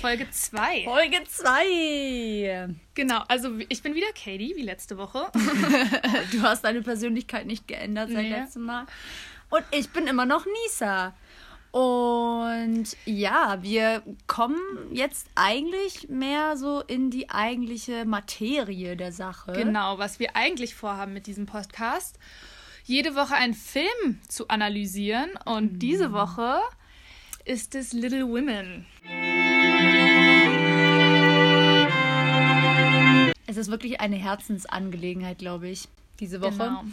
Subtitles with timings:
[0.00, 0.84] Folge 2.
[0.84, 2.74] Folge 2.
[2.94, 5.30] Genau, also ich bin wieder Katie, wie letzte Woche.
[6.32, 8.30] du hast deine Persönlichkeit nicht geändert seit nee.
[8.30, 8.86] letztem Mal.
[9.50, 11.14] Und ich bin immer noch Nisa.
[11.70, 14.58] Und ja, wir kommen
[14.90, 19.52] jetzt eigentlich mehr so in die eigentliche Materie der Sache.
[19.52, 22.18] Genau, was wir eigentlich vorhaben mit diesem Podcast.
[22.84, 25.30] Jede Woche einen Film zu analysieren.
[25.44, 25.78] Und mhm.
[25.78, 26.60] diese Woche
[27.44, 28.86] ist es Little Women.
[33.50, 35.88] Es ist wirklich eine Herzensangelegenheit, glaube ich,
[36.20, 36.52] diese Woche.
[36.52, 36.84] Genau.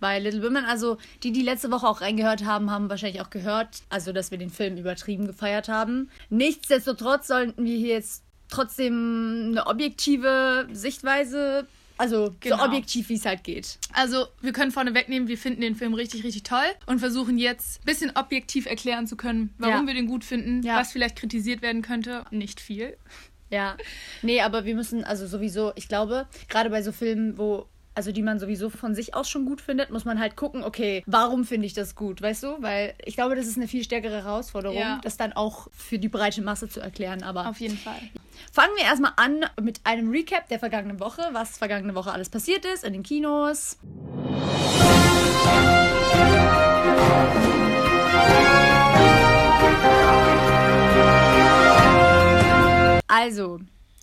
[0.00, 3.82] Weil Little Women, also die, die letzte Woche auch reingehört haben, haben wahrscheinlich auch gehört,
[3.90, 6.10] also dass wir den Film übertrieben gefeiert haben.
[6.30, 11.66] Nichtsdestotrotz sollten wir hier jetzt trotzdem eine objektive Sichtweise
[11.98, 12.58] also genau.
[12.58, 13.78] so objektiv, wie es halt geht.
[13.92, 17.80] Also wir können vorne wegnehmen, wir finden den Film richtig, richtig toll und versuchen jetzt
[17.80, 19.86] ein bisschen objektiv erklären zu können, warum ja.
[19.86, 20.76] wir den gut finden, ja.
[20.76, 22.24] was vielleicht kritisiert werden könnte.
[22.30, 22.96] Nicht viel.
[23.50, 23.76] Ja,
[24.22, 27.66] nee, aber wir müssen also sowieso, ich glaube, gerade bei so Filmen, wo
[27.96, 31.02] also die man sowieso von sich aus schon gut findet, muss man halt gucken, okay,
[31.06, 32.62] warum finde ich das gut, weißt du?
[32.62, 35.00] Weil ich glaube, das ist eine viel stärkere Herausforderung, ja.
[35.02, 37.22] das dann auch für die breite Masse zu erklären.
[37.22, 37.98] Aber auf jeden Fall.
[38.52, 42.66] Fangen wir erstmal an mit einem Recap der vergangenen Woche, was vergangene Woche alles passiert
[42.66, 43.78] ist in den Kinos.
[53.18, 53.60] Also,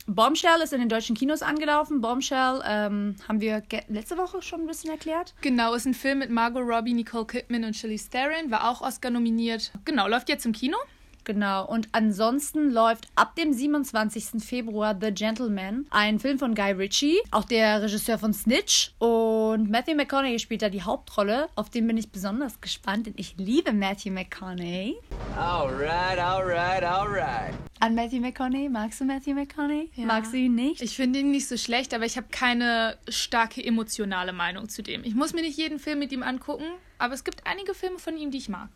[0.08, 2.02] Bombshell ist in den deutschen Kinos angelaufen.
[2.02, 5.36] Bombshell ähm, haben wir letzte Woche schon ein bisschen erklärt.
[5.42, 8.50] Genau, ist ein Film mit Margot Robbie, Nicole Kidman und Shirley Theron.
[8.50, 9.72] War auch Oscar nominiert.
[9.86, 10.78] Genau, läuft jetzt im Kino.
[11.24, 11.66] Genau.
[11.68, 14.44] Und ansonsten läuft ab dem 27.
[14.44, 18.94] Februar The Gentleman, ein Film von Guy Ritchie, auch der Regisseur von Snitch.
[19.00, 21.48] Und Matthew McConaughey spielt da die Hauptrolle.
[21.56, 24.96] Auf den bin ich besonders gespannt, denn ich liebe Matthew McConaughey.
[25.38, 27.54] Alright, alright, alright.
[27.80, 28.70] An Matthew McConaughey?
[28.70, 29.92] Magst du Matthew McConaughey?
[29.96, 30.06] Ja.
[30.06, 30.82] Magst du ihn nicht?
[30.82, 35.04] Ich finde ihn nicht so schlecht, aber ich habe keine starke emotionale Meinung zu dem.
[35.04, 36.66] Ich muss mir nicht jeden Film mit ihm angucken,
[36.98, 38.70] aber es gibt einige Filme von ihm, die ich mag.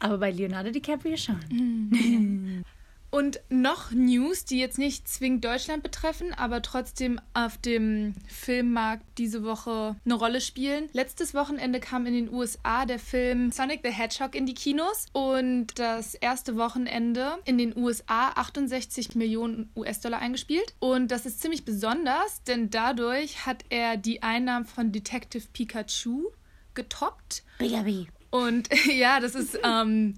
[0.00, 1.40] Aber bei Leonardo DiCaprio schon.
[1.50, 2.64] Mhm.
[3.10, 9.42] Und noch News, die jetzt nicht zwingend Deutschland betreffen, aber trotzdem auf dem Filmmarkt diese
[9.42, 10.88] Woche eine Rolle spielen.
[10.92, 15.76] Letztes Wochenende kam in den USA der Film Sonic the Hedgehog in die Kinos und
[15.80, 20.74] das erste Wochenende in den USA 68 Millionen US-Dollar eingespielt.
[20.78, 26.28] Und das ist ziemlich besonders, denn dadurch hat er die Einnahmen von Detective Pikachu
[26.74, 27.42] getoppt.
[27.58, 28.06] BRB.
[28.30, 30.14] Und ja, das ist, ähm,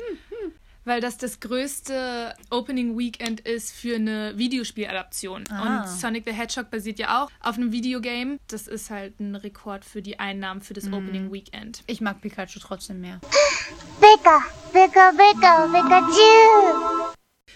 [0.84, 5.44] weil das das größte Opening Weekend ist für eine Videospieladaption.
[5.50, 5.80] Ah.
[5.80, 8.38] Und Sonic the Hedgehog basiert ja auch auf einem Videogame.
[8.48, 10.94] Das ist halt ein Rekord für die Einnahmen für das mm.
[10.94, 11.82] Opening Weekend.
[11.86, 13.20] Ich mag Pikachu trotzdem mehr.
[14.00, 17.12] Pika, Pika, Pika, Pikachu.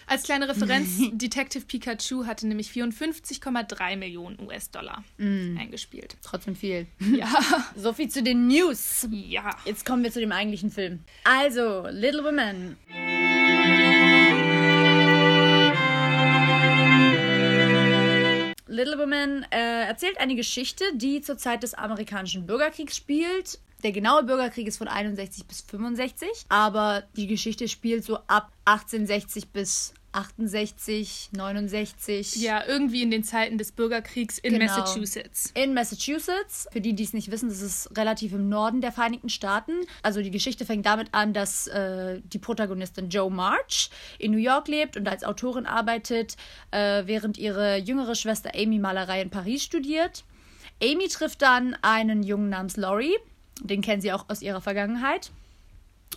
[0.06, 5.58] Als kleine Referenz, Detective Pikachu hatte nämlich 54,3 Millionen US-Dollar mm.
[5.58, 6.16] eingespielt.
[6.22, 6.86] Trotzdem viel.
[7.16, 7.28] Ja.
[7.76, 9.08] so viel zu den News.
[9.10, 9.56] Ja.
[9.64, 11.00] Jetzt kommen wir zu dem eigentlichen Film.
[11.24, 12.76] Also, Little Women.
[18.66, 23.58] Little Women äh, erzählt eine Geschichte, die zur Zeit des amerikanischen Bürgerkriegs spielt.
[23.86, 29.50] Der genaue Bürgerkrieg ist von 61 bis 65, aber die Geschichte spielt so ab 1860
[29.50, 32.34] bis 68, 69.
[32.34, 34.64] Ja, irgendwie in den Zeiten des Bürgerkriegs in genau.
[34.64, 35.52] Massachusetts.
[35.54, 36.66] In Massachusetts.
[36.72, 39.70] Für die, die es nicht wissen, das ist relativ im Norden der Vereinigten Staaten.
[40.02, 44.66] Also die Geschichte fängt damit an, dass äh, die Protagonistin Joe March in New York
[44.66, 46.36] lebt und als Autorin arbeitet,
[46.72, 50.24] äh, während ihre jüngere Schwester Amy Malerei in Paris studiert.
[50.82, 53.14] Amy trifft dann einen Jungen namens Laurie.
[53.62, 55.30] Den kennen sie auch aus ihrer Vergangenheit.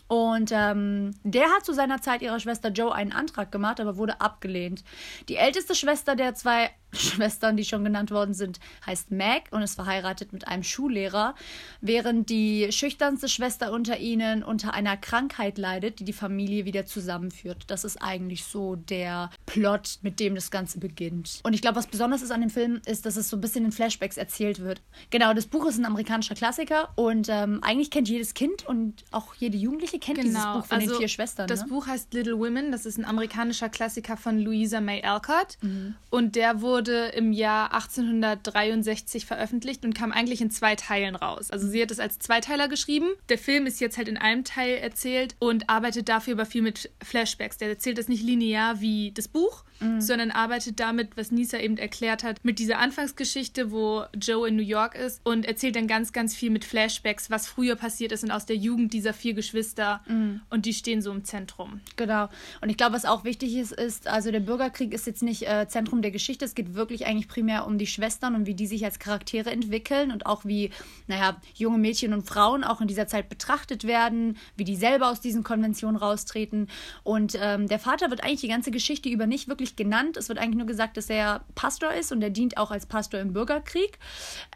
[0.08, 4.22] Und ähm, der hat zu seiner Zeit ihrer Schwester Joe einen Antrag gemacht, aber wurde
[4.22, 4.84] abgelehnt.
[5.30, 9.76] Die älteste Schwester der zwei Schwestern, die schon genannt worden sind, heißt Meg und ist
[9.76, 11.36] verheiratet mit einem Schullehrer,
[11.82, 17.66] während die schüchternste Schwester unter ihnen unter einer Krankheit leidet, die die Familie wieder zusammenführt.
[17.68, 21.40] Das ist eigentlich so der Plot, mit dem das Ganze beginnt.
[21.44, 23.66] Und ich glaube, was besonders ist an dem Film, ist, dass es so ein bisschen
[23.66, 24.82] in Flashbacks erzählt wird.
[25.10, 29.36] Genau, das Buch ist ein amerikanischer Klassiker und ähm, eigentlich kennt jedes Kind und auch
[29.36, 30.30] jede Jugendliche kennt genau.
[30.30, 31.48] dieses Buch von also, den vier Schwestern.
[31.48, 31.68] Das ne?
[31.68, 35.96] Buch heißt Little Women, das ist ein amerikanischer Klassiker von Louisa May Alcott mhm.
[36.10, 41.52] und der wurde wurde im Jahr 1863 veröffentlicht und kam eigentlich in zwei Teilen raus.
[41.52, 43.10] Also sie hat es als Zweiteiler geschrieben.
[43.28, 46.90] Der Film ist jetzt halt in einem Teil erzählt und arbeitet dafür aber viel mit
[47.04, 47.58] Flashbacks.
[47.58, 50.02] Der erzählt es nicht linear wie das Buch, mhm.
[50.02, 54.64] sondern arbeitet damit, was Nisa eben erklärt hat, mit dieser Anfangsgeschichte, wo Joe in New
[54.64, 58.32] York ist und erzählt dann ganz, ganz viel mit Flashbacks, was früher passiert ist und
[58.32, 60.02] aus der Jugend dieser vier Geschwister.
[60.08, 60.42] Mhm.
[60.50, 61.82] Und die stehen so im Zentrum.
[61.96, 62.30] Genau.
[62.62, 65.68] Und ich glaube, was auch wichtig ist, ist, also der Bürgerkrieg ist jetzt nicht äh,
[65.68, 66.46] Zentrum der Geschichte.
[66.46, 70.12] Es geht wirklich eigentlich primär um die Schwestern und wie die sich als Charaktere entwickeln
[70.12, 70.72] und auch wie,
[71.08, 75.22] naja, junge Mädchen und Frauen auch in dieser Zeit betrachtet werden, wie die selber aus
[75.22, 76.68] diesen Konventionen raustreten.
[77.04, 80.18] Und ähm, der Vater wird eigentlich die ganze Geschichte über nicht wirklich genannt.
[80.18, 83.20] Es wird eigentlich nur gesagt, dass er Pastor ist und er dient auch als Pastor
[83.20, 83.98] im Bürgerkrieg.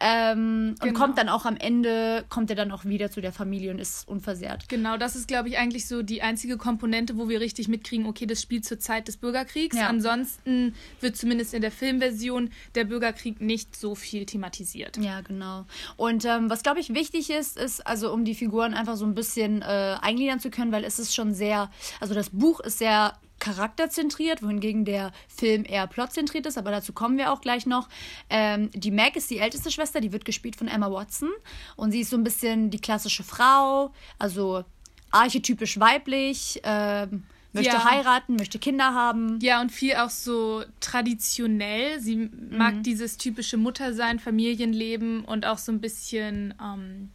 [0.00, 0.88] Ähm, genau.
[0.88, 3.78] Und kommt dann auch am Ende, kommt er dann auch wieder zu der Familie und
[3.78, 4.68] ist unversehrt.
[4.68, 8.26] Genau, das ist, glaube ich, eigentlich so die einzige Komponente, wo wir richtig mitkriegen, okay,
[8.26, 9.76] das spielt zur Zeit des Bürgerkriegs.
[9.76, 9.88] Ja.
[9.88, 14.96] Ansonsten wird zumindest in der Filmversion der Bürgerkrieg nicht so viel thematisiert.
[14.96, 15.66] Ja, genau.
[15.96, 19.14] Und ähm, was, glaube ich, wichtig ist, ist, also um die Figuren einfach so ein
[19.14, 21.70] bisschen äh, eingliedern zu können, weil es ist schon sehr,
[22.00, 27.18] also das Buch ist sehr charakterzentriert, wohingegen der Film eher plotzentriert ist, aber dazu kommen
[27.18, 27.88] wir auch gleich noch.
[28.30, 31.30] Ähm, die Meg ist die älteste Schwester, die wird gespielt von Emma Watson
[31.76, 34.64] und sie ist so ein bisschen die klassische Frau, also
[35.10, 37.84] archetypisch weiblich, ähm, möchte ja.
[37.84, 39.38] heiraten, möchte Kinder haben.
[39.40, 42.00] Ja, und viel auch so traditionell.
[42.00, 42.48] Sie mhm.
[42.50, 47.10] mag dieses typische Muttersein, Familienleben und auch so ein bisschen ähm,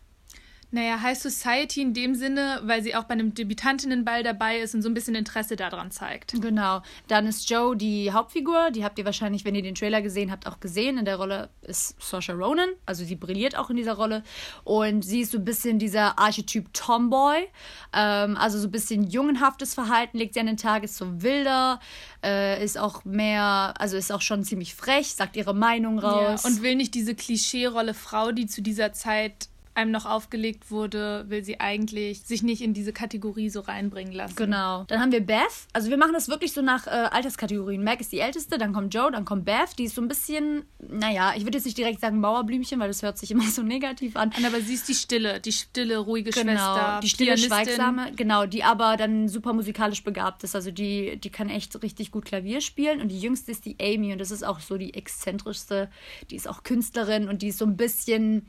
[0.72, 4.84] naja, High Society in dem Sinne, weil sie auch bei einem Debütantinnenball dabei ist und
[4.84, 6.40] so ein bisschen Interesse daran zeigt.
[6.40, 6.82] Genau.
[7.08, 8.70] Dann ist Joe die Hauptfigur.
[8.70, 11.00] Die habt ihr wahrscheinlich, wenn ihr den Trailer gesehen habt, auch gesehen.
[11.00, 12.70] In der Rolle ist Saoirse Ronan.
[12.86, 14.24] Also sie brilliert auch in dieser Rolle.
[14.64, 17.48] Und sie ist so ein bisschen dieser Archetyp Tomboy.
[17.92, 21.80] Ähm, also so ein bisschen jungenhaftes Verhalten legt sie an den Tag, ist so wilder,
[22.24, 26.44] äh, ist auch mehr, also ist auch schon ziemlich frech, sagt ihre Meinung raus.
[26.44, 31.26] Ja, und will nicht diese Klischee-Rolle Frau, die zu dieser Zeit einem noch aufgelegt wurde,
[31.30, 34.36] will sie eigentlich sich nicht in diese Kategorie so reinbringen lassen.
[34.36, 34.84] Genau.
[34.86, 35.68] Dann haben wir Beth.
[35.74, 37.84] Also wir machen das wirklich so nach äh, Alterskategorien.
[37.84, 39.78] Meg ist die älteste, dann kommt Joe, dann kommt Beth.
[39.78, 43.02] Die ist so ein bisschen, naja, ich würde jetzt nicht direkt sagen Mauerblümchen, weil das
[43.04, 44.32] hört sich immer so negativ an.
[44.46, 47.00] Aber sie ist die stille, die stille, ruhige genau, Schwester.
[47.04, 47.52] Die stille, Pianistin.
[47.52, 50.56] schweigsame, genau, die aber dann super musikalisch begabt ist.
[50.56, 53.02] Also die, die kann echt richtig gut Klavier spielen.
[53.02, 55.90] Und die jüngste ist die Amy und das ist auch so die exzentrischste.
[56.32, 58.48] Die ist auch Künstlerin und die ist so ein bisschen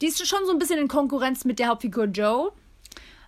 [0.00, 2.52] die ist schon so ein bisschen in Konkurrenz mit der Hauptfigur Joe.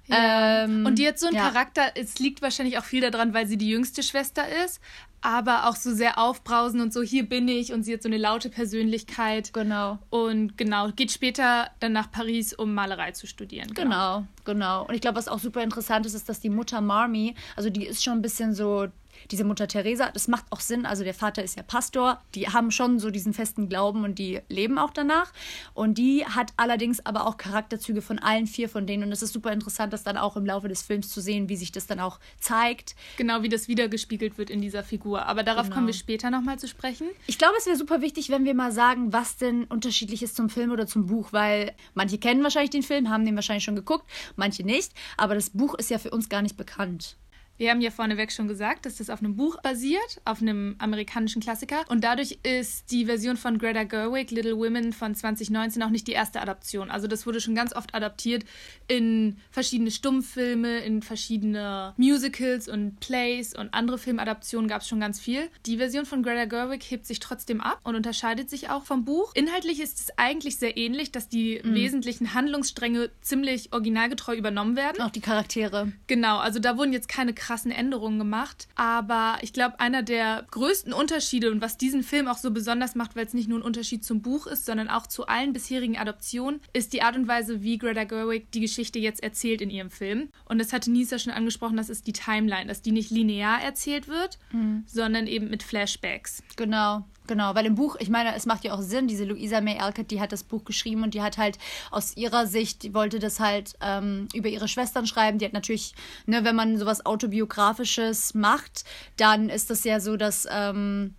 [0.07, 0.65] Ja.
[0.65, 1.51] Ähm, und die hat so einen ja.
[1.51, 4.81] Charakter, es liegt wahrscheinlich auch viel daran, weil sie die jüngste Schwester ist,
[5.21, 8.19] aber auch so sehr aufbrausend und so, hier bin ich und sie hat so eine
[8.19, 9.53] laute Persönlichkeit.
[9.53, 9.99] Genau.
[10.11, 13.75] Und genau, geht später dann nach Paris, um Malerei zu studieren.
[13.75, 14.27] Genau, genau.
[14.45, 14.87] genau.
[14.87, 17.87] Und ich glaube, was auch super interessant ist, ist, dass die Mutter Marmy, also die
[17.87, 18.87] ist schon ein bisschen so
[19.31, 20.87] diese Mutter Teresa, das macht auch Sinn.
[20.87, 24.41] Also der Vater ist ja Pastor, die haben schon so diesen festen Glauben und die
[24.49, 25.33] leben auch danach.
[25.75, 29.05] Und die hat allerdings aber auch Charakterzüge von allen vier von denen.
[29.05, 31.57] Und es ist super interessant, das dann auch im Laufe des Films zu sehen, wie
[31.57, 32.95] sich das dann auch zeigt.
[33.17, 35.27] Genau, wie das wiedergespiegelt wird in dieser Figur.
[35.27, 35.77] Aber darauf genau.
[35.77, 37.09] kommen wir später nochmal zu sprechen.
[37.27, 40.49] Ich glaube, es wäre super wichtig, wenn wir mal sagen, was denn unterschiedlich ist zum
[40.49, 44.09] Film oder zum Buch, weil manche kennen wahrscheinlich den Film, haben den wahrscheinlich schon geguckt,
[44.37, 44.93] manche nicht.
[45.17, 47.17] Aber das Buch ist ja für uns gar nicht bekannt.
[47.59, 51.41] Wir haben ja vorneweg schon gesagt, dass das auf einem Buch basiert, auf einem amerikanischen
[51.41, 51.85] Klassiker.
[51.89, 56.13] Und dadurch ist die Version von Greta Gerwig, Little Women von 2019, auch nicht die
[56.13, 56.91] erste Adaption.
[56.91, 58.45] Also das wurde schon ganz oft adaptiert
[58.89, 65.19] in verschiedene Stummfilme, in verschiedene Musicals und Plays und andere Filmadaptionen gab es schon ganz
[65.19, 65.49] viel.
[65.65, 69.33] Die Version von Greta Gerwig hebt sich trotzdem ab und unterscheidet sich auch vom Buch.
[69.35, 71.75] Inhaltlich ist es eigentlich sehr ähnlich, dass die mhm.
[71.75, 75.01] wesentlichen Handlungsstränge ziemlich originalgetreu übernommen werden.
[75.01, 75.93] Auch die Charaktere.
[76.07, 78.67] Genau, also da wurden jetzt keine krassen Änderungen gemacht.
[78.75, 83.15] Aber ich glaube, einer der größten Unterschiede und was diesen Film auch so besonders macht,
[83.15, 86.61] weil es nicht nur ein Unterschied zum Buch ist, sondern auch zu allen bisherigen Adoptionen,
[86.73, 90.29] ist die Art und Weise, wie Greta Gerwig die Geschichte jetzt erzählt in ihrem Film.
[90.47, 94.09] Und das hatte Nisa schon angesprochen, das ist die Timeline, dass die nicht linear erzählt
[94.09, 94.83] wird, mhm.
[94.87, 96.43] sondern eben mit Flashbacks.
[96.57, 97.05] Genau.
[97.27, 100.11] Genau, weil im Buch, ich meine, es macht ja auch Sinn, diese Louisa May Alcott,
[100.11, 101.59] die hat das Buch geschrieben und die hat halt
[101.91, 105.39] aus ihrer Sicht, die wollte das halt ähm, über ihre Schwestern schreiben.
[105.39, 105.95] Die hat natürlich,
[106.27, 108.85] ne, wenn man sowas autobiografisches macht,
[109.17, 111.15] dann ist das ja so, dass ähm,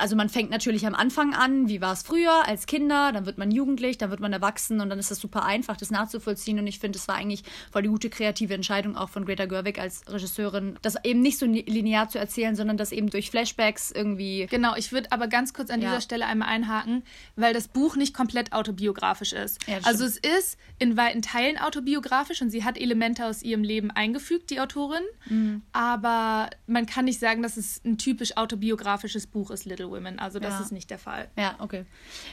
[0.00, 3.38] also man fängt natürlich am Anfang an, wie war es früher als Kinder, dann wird
[3.38, 6.58] man jugendlich, dann wird man erwachsen und dann ist es super einfach, das nachzuvollziehen.
[6.58, 9.78] Und ich finde, es war eigentlich voll die gute kreative Entscheidung auch von Greta Gerwig
[9.78, 14.46] als Regisseurin, das eben nicht so linear zu erzählen, sondern das eben durch Flashbacks irgendwie.
[14.50, 15.90] Genau, ich würde aber ganz kurz an ja.
[15.90, 17.02] dieser Stelle einmal einhaken,
[17.36, 19.58] weil das Buch nicht komplett autobiografisch ist.
[19.68, 23.90] Ja, also es ist in weiten Teilen autobiografisch und sie hat Elemente aus ihrem Leben
[23.90, 25.02] eingefügt, die Autorin.
[25.28, 25.62] Mhm.
[25.72, 30.18] Aber man kann nicht sagen, dass es ein typisch autobiografisches Buch ist, Little Women.
[30.18, 30.60] Also das Ja.
[30.60, 31.28] ist nicht der Fall.
[31.36, 31.84] Ja, okay.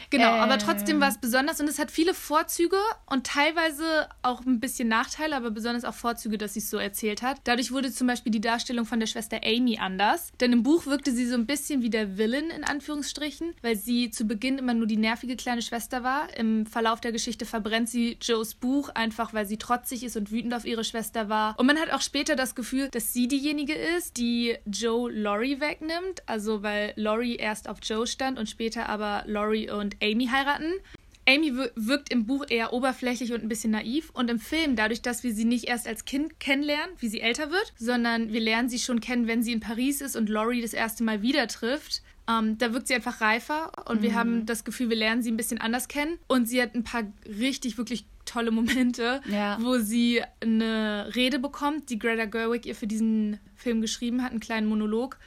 [0.10, 0.42] Genau, Ähm.
[0.42, 4.88] aber trotzdem war es besonders und es hat viele Vorzüge und teilweise auch ein bisschen
[4.88, 7.42] Nachteile, aber besonders auch Vorzüge, dass sie es so erzählt hat.
[7.46, 11.12] Dadurch wurde zum Beispiel die Darstellung von der Schwester Amy anders, denn im Buch wirkte
[11.12, 14.88] sie so ein bisschen wie der Villain in Anführungsstrichen, weil sie zu Beginn immer nur
[14.88, 16.36] die nervige kleine Schwester war.
[16.38, 20.54] Im Verlauf der Geschichte verbrennt sie Joes Buch einfach, weil sie trotzig ist und wütend
[20.54, 21.58] auf ihre Schwester war.
[21.60, 26.22] Und man hat auch später das Gefühl, dass sie diejenige ist, die Joe Laurie wegnimmt,
[26.26, 30.72] also weil Laurie erst auf Joe stand und später aber Laurie und Amy heiraten.
[31.30, 35.02] Amy wir- wirkt im Buch eher oberflächlich und ein bisschen naiv und im Film, dadurch,
[35.02, 38.70] dass wir sie nicht erst als Kind kennenlernen, wie sie älter wird, sondern wir lernen
[38.70, 42.02] sie schon kennen, wenn sie in Paris ist und Laurie das erste Mal wieder trifft.
[42.30, 45.38] Ähm, da wirkt sie einfach reifer und wir haben das Gefühl, wir lernen sie ein
[45.38, 49.58] bisschen anders kennen und sie hat ein paar richtig, wirklich tolle Momente, Ja.
[49.62, 54.40] wo sie eine Rede bekommt, die Greta Gerwig ihr für diesen Film geschrieben hat, einen
[54.40, 55.18] kleinen Monolog.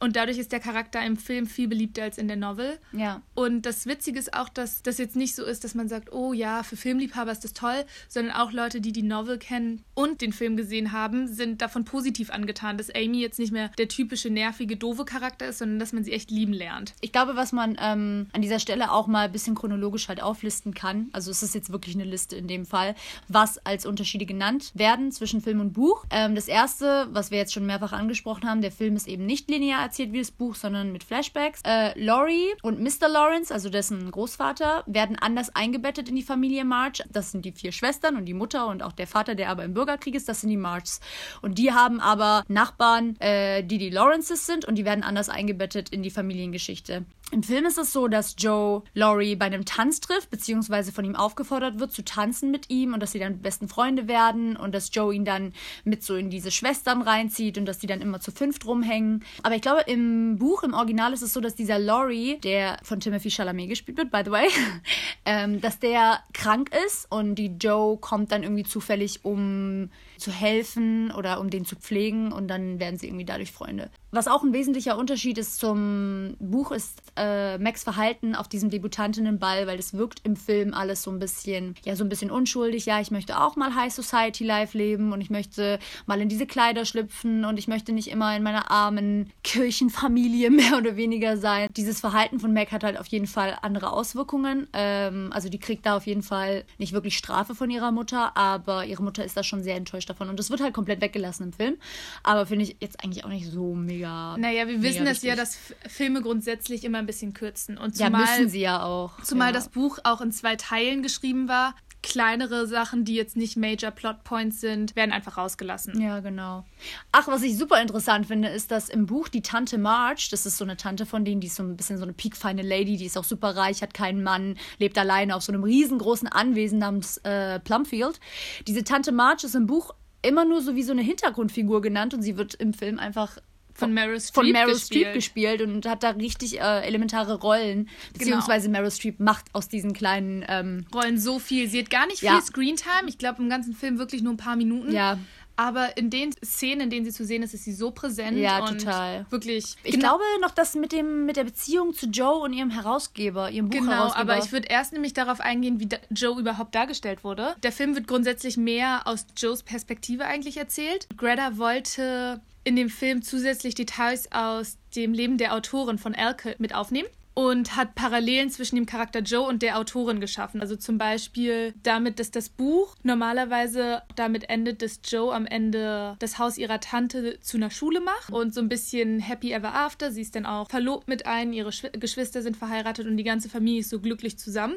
[0.00, 2.78] Und dadurch ist der Charakter im Film viel beliebter als in der Novel.
[2.92, 3.22] Ja.
[3.34, 6.32] Und das Witzige ist auch, dass das jetzt nicht so ist, dass man sagt, oh
[6.32, 10.32] ja, für Filmliebhaber ist das toll, sondern auch Leute, die die Novel kennen und den
[10.32, 14.76] Film gesehen haben, sind davon positiv angetan, dass Amy jetzt nicht mehr der typische nervige,
[14.76, 16.94] doofe Charakter ist, sondern dass man sie echt lieben lernt.
[17.00, 20.74] Ich glaube, was man ähm, an dieser Stelle auch mal ein bisschen chronologisch halt auflisten
[20.74, 22.94] kann, also es ist jetzt wirklich eine Liste in dem Fall,
[23.26, 26.04] was als Unterschiede genannt werden zwischen Film und Buch.
[26.10, 29.50] Ähm, das erste, was wir jetzt schon mehrfach angesprochen haben, der Film ist eben nicht
[29.50, 31.60] linear erzählt wie das Buch, sondern mit Flashbacks.
[31.64, 33.08] Äh, Laurie und Mr.
[33.08, 37.02] Lawrence, also dessen Großvater, werden anders eingebettet in die Familie March.
[37.10, 39.74] Das sind die vier Schwestern und die Mutter und auch der Vater, der aber im
[39.74, 41.00] Bürgerkrieg ist, das sind die Marchs.
[41.42, 45.88] Und die haben aber Nachbarn, äh, die die Lawrences sind und die werden anders eingebettet
[45.90, 47.04] in die Familiengeschichte.
[47.30, 51.14] Im Film ist es so, dass Joe Laurie bei einem Tanz trifft, beziehungsweise von ihm
[51.14, 54.90] aufgefordert wird zu tanzen mit ihm und dass sie dann besten Freunde werden und dass
[54.94, 55.52] Joe ihn dann
[55.84, 59.24] mit so in diese Schwestern reinzieht und dass die dann immer zu fünft rumhängen.
[59.42, 62.98] Aber ich glaube, im Buch, im Original ist es so, dass dieser Laurie, der von
[62.98, 64.48] Timothy Chalamet gespielt wird, by the way,
[65.26, 71.10] ähm, dass der krank ist und die Joe kommt dann irgendwie zufällig, um zu helfen
[71.10, 73.90] oder um den zu pflegen und dann werden sie irgendwie dadurch Freunde.
[74.10, 79.66] Was auch ein wesentlicher Unterschied ist zum Buch, ist äh, Max Verhalten auf diesem Debutantinnenball,
[79.66, 82.86] weil das wirkt im Film alles so ein bisschen, ja, so ein bisschen unschuldig.
[82.86, 86.46] Ja, ich möchte auch mal High Society Life leben und ich möchte mal in diese
[86.46, 91.68] Kleider schlüpfen und ich möchte nicht immer in meiner armen Kirchenfamilie mehr oder weniger sein.
[91.76, 94.68] Dieses Verhalten von Mac hat halt auf jeden Fall andere Auswirkungen.
[94.72, 98.86] Ähm, also die kriegt da auf jeden Fall nicht wirklich Strafe von ihrer Mutter, aber
[98.86, 101.52] ihre Mutter ist da schon sehr enttäuscht davon und das wird halt komplett weggelassen im
[101.52, 101.76] Film.
[102.22, 103.97] Aber finde ich jetzt eigentlich auch nicht so mega.
[104.36, 107.78] Naja, wir wissen mega das ja, dass Filme grundsätzlich immer ein bisschen kürzen.
[107.78, 109.20] Und Ja, zumal, müssen sie ja auch.
[109.22, 109.52] zumal ja.
[109.52, 111.74] das Buch auch in zwei Teilen geschrieben war.
[112.00, 116.00] Kleinere Sachen, die jetzt nicht Major Plot Points sind, werden einfach rausgelassen.
[116.00, 116.64] Ja, genau.
[117.10, 120.58] Ach, was ich super interessant finde, ist, dass im Buch die Tante March, das ist
[120.58, 123.06] so eine Tante von denen, die ist so ein bisschen so eine piekfeine Lady, die
[123.06, 127.18] ist auch super reich, hat keinen Mann, lebt alleine auf so einem riesengroßen Anwesen namens
[127.24, 128.20] äh, Plumfield.
[128.68, 132.22] Diese Tante March ist im Buch immer nur so wie so eine Hintergrundfigur genannt und
[132.22, 133.38] sie wird im Film einfach
[133.78, 135.00] Von Meryl Streep von Meryl gespielt.
[135.02, 137.88] Streep gespielt und hat da richtig äh, elementare Rollen.
[138.12, 141.68] Beziehungsweise Meryl Streep macht aus diesen kleinen, ähm, Rollen so viel.
[141.68, 142.40] Sie hat gar nicht viel Ja.
[142.40, 143.08] Screentime.
[143.08, 144.92] Ich glaube, im ganzen Film wirklich nur ein paar Minuten.
[144.92, 145.18] ja,
[145.60, 148.38] Aber in den Szenen, in denen sie zu sehen ist, ist sie so präsent.
[148.38, 149.26] Ja, total.
[149.30, 149.74] Wirklich.
[149.82, 153.50] ich Genau- glaube noch, dass mit, dem, mit der Beziehung zu Joe und ihrem Herausgeber,
[153.50, 154.20] ihrem Genau, Buchherausgeber.
[154.34, 157.56] aber ich würde erst nämlich darauf eingehen, wie Joe überhaupt dargestellt wurde.
[157.64, 161.08] Der Film wird grundsätzlich mehr aus Joes Perspektive eigentlich erzählt.
[161.16, 166.74] Greta wollte in dem Film zusätzlich Details aus dem Leben der Autorin von Elke mit
[166.74, 167.08] aufnehmen.
[167.38, 170.60] Und hat Parallelen zwischen dem Charakter Joe und der Autorin geschaffen.
[170.60, 176.40] Also zum Beispiel damit, dass das Buch normalerweise damit endet, dass Joe am Ende das
[176.40, 180.10] Haus ihrer Tante zu einer Schule macht und so ein bisschen happy ever after.
[180.10, 183.48] Sie ist dann auch verlobt mit einem, ihre Schw Geschwister sind verheiratet und die ganze
[183.48, 184.74] Familie ist so glücklich zusammen.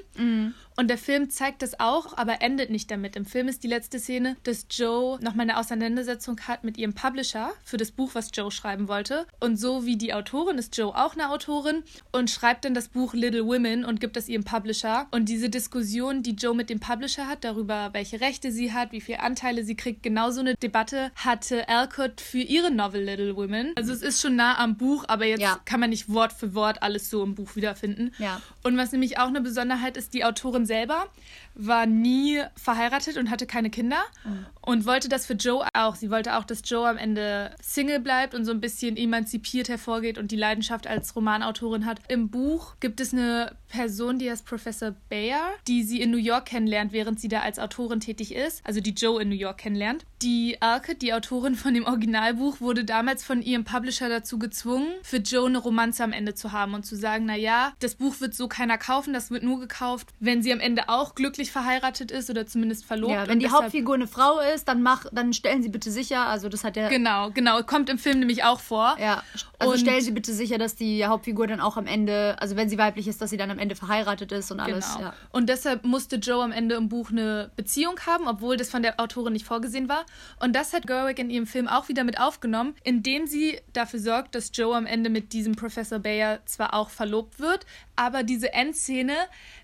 [0.77, 3.15] Und der Film zeigt das auch, aber endet nicht damit.
[3.15, 7.53] Im Film ist die letzte Szene, dass Joe nochmal eine Auseinandersetzung hat mit ihrem Publisher
[7.63, 9.25] für das Buch, was Joe schreiben wollte.
[9.39, 13.13] Und so wie die Autorin ist Joe auch eine Autorin und schreibt dann das Buch
[13.13, 15.08] Little Women und gibt das ihrem Publisher.
[15.12, 19.00] Und diese Diskussion, die Joe mit dem Publisher hat, darüber, welche Rechte sie hat, wie
[19.00, 23.72] viele Anteile sie kriegt, genau so eine Debatte hatte Alcott für ihre Novel Little Women.
[23.77, 25.60] Also es ist schon nah am Buch, aber jetzt Ja.
[25.63, 28.12] kann man nicht Wort für Wort alles so im Buch wiederfinden.
[28.17, 28.41] Ja.
[28.63, 31.08] Und was nämlich auch eine Besonderheit ist, die Autorin selber
[31.55, 34.46] war nie verheiratet und hatte keine Kinder Mhm.
[34.62, 35.96] und wollte das für Joe auch.
[35.96, 40.17] Sie wollte auch, dass Joe am Ende Single bleibt und so ein bisschen emanzipiert hervorgeht
[40.17, 42.00] und die Leidenschaft als Romanautorin hat.
[42.08, 46.46] Im Buch gibt es eine Person, die heißt Professor Bayer, die sie in New York
[46.48, 50.05] kennenlernt, während sie da als Autorin tätig ist, also die Joe in New York kennenlernt.
[50.22, 55.17] Die Alke, die Autorin von dem Originalbuch, wurde damals von ihrem Publisher dazu gezwungen, für
[55.17, 58.36] Joe eine Romanze am Ende zu haben und zu sagen, na ja, das Buch wird
[58.36, 62.29] so keiner kaufen, das wird nur gekauft, wenn sie am Ende auch glücklich verheiratet ist
[62.29, 63.13] oder zumindest verlobt.
[63.13, 66.50] Ja, wenn die Hauptfigur eine Frau ist, dann mach, dann stellen Sie bitte sicher, also
[66.50, 68.98] das hat der Genau, genau, kommt im Film nämlich auch vor.
[69.00, 69.24] Ja,
[69.57, 72.69] also Und- stellen Sie bitte sicher, dass die Hauptfigur dann auch am Ende, also wenn
[72.69, 74.93] sie weiblich ist, dass sie dann am Ende verheiratet ist und alles.
[74.95, 75.07] Genau.
[75.07, 75.13] Ja.
[75.31, 79.00] Und deshalb musste Joe am Ende im Buch eine Beziehung haben, obwohl das von der
[79.00, 80.05] Autorin nicht vorgesehen war.
[80.39, 84.36] Und das hat Gerwig in ihrem Film auch wieder mit aufgenommen, indem sie dafür sorgt,
[84.36, 87.65] dass Joe am Ende mit diesem Professor Bayer zwar auch verlobt wird,
[88.01, 89.13] aber diese Endszene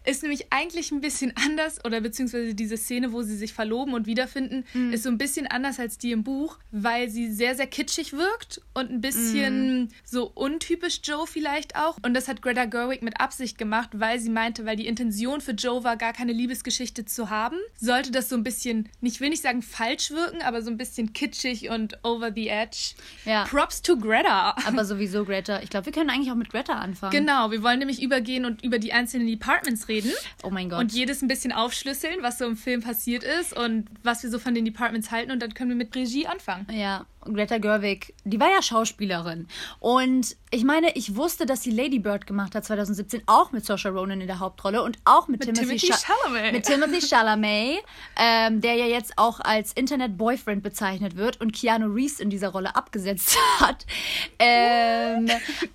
[0.06, 4.06] ist nämlich eigentlich ein bisschen anders, oder beziehungsweise diese Szene, wo sie sich verloben und
[4.06, 4.94] wiederfinden, Mhm.
[4.94, 8.62] ist so ein bisschen anders als die im Buch, weil sie sehr, sehr kitschig wirkt
[8.74, 9.89] und ein bisschen Mhm.
[10.06, 11.98] so untypisch Joe vielleicht auch.
[12.03, 15.51] Und das hat Greta Gerwig mit Absicht gemacht, weil sie meinte, weil die Intention für
[15.53, 19.41] Joe war, gar keine Liebesgeschichte zu haben, sollte das so ein bisschen, ich will nicht
[19.41, 22.94] sagen falsch wirken, aber so ein bisschen kitschig und over the edge.
[23.25, 23.46] Ja.
[23.46, 24.56] Props to Greta.
[24.65, 25.62] Aber sowieso Greta.
[25.63, 27.12] Ich glaube, wir können eigentlich auch mit Greta anfangen.
[27.12, 30.12] Genau, wir wollen nämlich übergehen und über die einzelnen Departments reden.
[30.43, 30.79] Oh mein Gott.
[30.79, 34.39] Und jedes ein bisschen aufschlüsseln, was so im Film passiert ist und was wir so
[34.39, 35.31] von den Departments halten.
[35.31, 36.67] Und dann können wir mit Regie anfangen.
[36.72, 39.48] Ja, Greta Gerwig, die war ja Schauspielerin.
[39.79, 43.89] Und ich meine, ich wusste, dass sie Lady Bird gemacht hat 2017, auch mit Saoirse
[43.89, 46.53] Ronan in der Hauptrolle und auch mit, Mit Timothy Scha- Chalamet.
[46.53, 47.79] Mit Timothy Chalamet,
[48.17, 52.75] ähm, der ja jetzt auch als Internet-Boyfriend bezeichnet wird und Keanu Reeves in dieser Rolle
[52.75, 53.86] abgesetzt hat.
[54.39, 55.27] Ähm,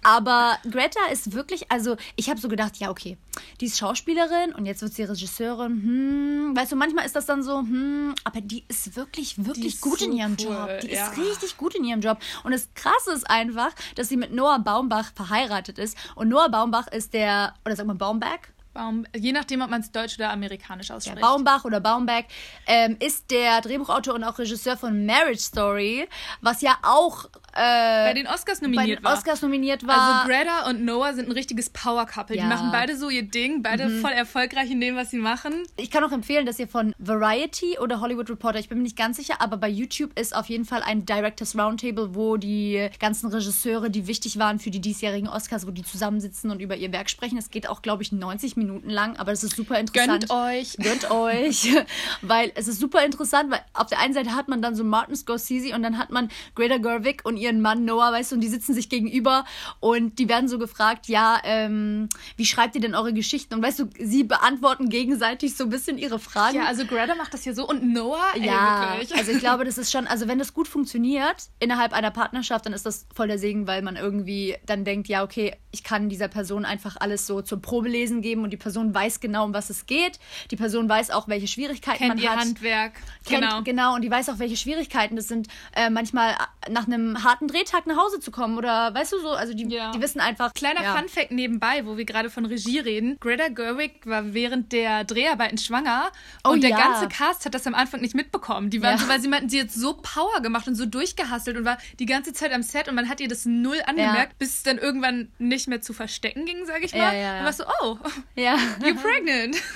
[0.03, 3.17] aber Greta ist wirklich, also ich habe so gedacht, ja, okay,
[3.61, 5.83] die ist Schauspielerin und jetzt wird sie Regisseurin.
[5.83, 9.81] Hm, weißt du, manchmal ist das dann so, hm, aber die ist wirklich, wirklich ist
[9.81, 10.81] gut in so ihrem cool, Job.
[10.83, 11.07] Die ja.
[11.07, 12.19] ist richtig gut in ihrem Job.
[12.45, 15.97] Und das Krasse ist einfach, dass sie mit Noah Baumbach verheiratet ist.
[16.15, 18.39] Und Noah Baumbach ist der, oder sag mal Baumbach?
[18.73, 21.21] Baum, je nachdem, ob man es deutsch oder amerikanisch Ja, ausspricht.
[21.21, 22.25] Baumbach oder Baumberg
[22.67, 26.09] ähm, ist der Drehbuchautor und auch Regisseur von Marriage Story,
[26.41, 29.15] was ja auch äh, bei den Oscars bei nominiert den war.
[29.15, 30.25] Oscars nominiert war.
[30.25, 32.37] Also Greta und Noah sind ein richtiges Power-Couple.
[32.37, 32.45] Ja.
[32.45, 32.49] Mhm.
[32.49, 35.65] Die machen beide so ihr Ding, beide voll erfolgreich in dem, was sie machen.
[35.77, 38.97] ich kann auch empfehlen, dass ihr von Variety oder Hollywood Reporter, ich bin mir nicht
[38.97, 43.29] ganz sicher, aber bei YouTube ist auf jeden Fall ein Directors Roundtable, wo die ganzen
[43.29, 47.11] Regisseure, die wichtig waren für die diesjährigen Oscars, wo die zusammensitzen und über ihr Werk
[47.11, 47.37] sprechen.
[47.37, 50.29] Es geht auch, glaube ich, 90 Minuten lang, aber das ist super interessant.
[50.29, 50.77] Gönnt euch.
[50.79, 51.69] Gönnt euch,
[52.23, 55.17] weil es ist super interessant, weil auf der einen Seite hat man dann so Martin
[55.17, 58.49] Scorsese und dann hat man Greta Gerwig und ihren Mann Noah, weißt du, und die
[58.49, 59.45] sitzen sich gegenüber
[59.81, 63.55] und die werden so gefragt, ja, ähm, wie schreibt ihr denn eure Geschichten?
[63.55, 66.57] Und weißt du, sie beantworten gegenseitig so ein bisschen ihre Fragen.
[66.57, 69.17] Ja, also Greta macht das hier so und Noah, ey, Ja, wirklich.
[69.19, 72.73] also ich glaube, das ist schon, also wenn das gut funktioniert innerhalb einer Partnerschaft, dann
[72.73, 76.29] ist das voll der Segen, weil man irgendwie dann denkt, ja, okay, ich kann dieser
[76.29, 79.87] Person einfach alles so zum Probelesen geben und die Person weiß genau, um was es
[79.87, 80.19] geht.
[80.51, 82.39] Die Person weiß auch, welche Schwierigkeiten Kennt man ihr hat.
[82.41, 82.93] Handwerk.
[83.25, 83.63] Kennt, genau.
[83.63, 86.37] genau, und die weiß auch, welche Schwierigkeiten das sind, äh, manchmal
[86.71, 89.91] nach einem harten Drehtag nach Hause zu kommen oder weißt du so, also die, Ja.
[89.93, 90.53] die wissen einfach.
[90.55, 90.97] Kleiner ja.
[90.97, 93.17] Funfact nebenbei, wo wir gerade von Regie reden.
[93.21, 96.11] Greta Gerwig war während der Dreharbeiten schwanger
[96.45, 96.77] Oh und der ja.
[96.79, 98.71] ganze Cast hat das am Anfang nicht mitbekommen.
[98.71, 101.65] Die waren so, weil sie meinten, sie hat so Power gemacht und so durchgehasselt und
[101.65, 104.63] war die ganze Zeit am Set und man hat ihr das null angemerkt, bis es
[104.63, 107.13] dann irgendwann nicht mehr zu verstecken ging, sage ich mal.
[107.13, 107.99] Dann warst du, oh,
[108.37, 108.55] Ja.
[108.81, 109.57] you're pregnant.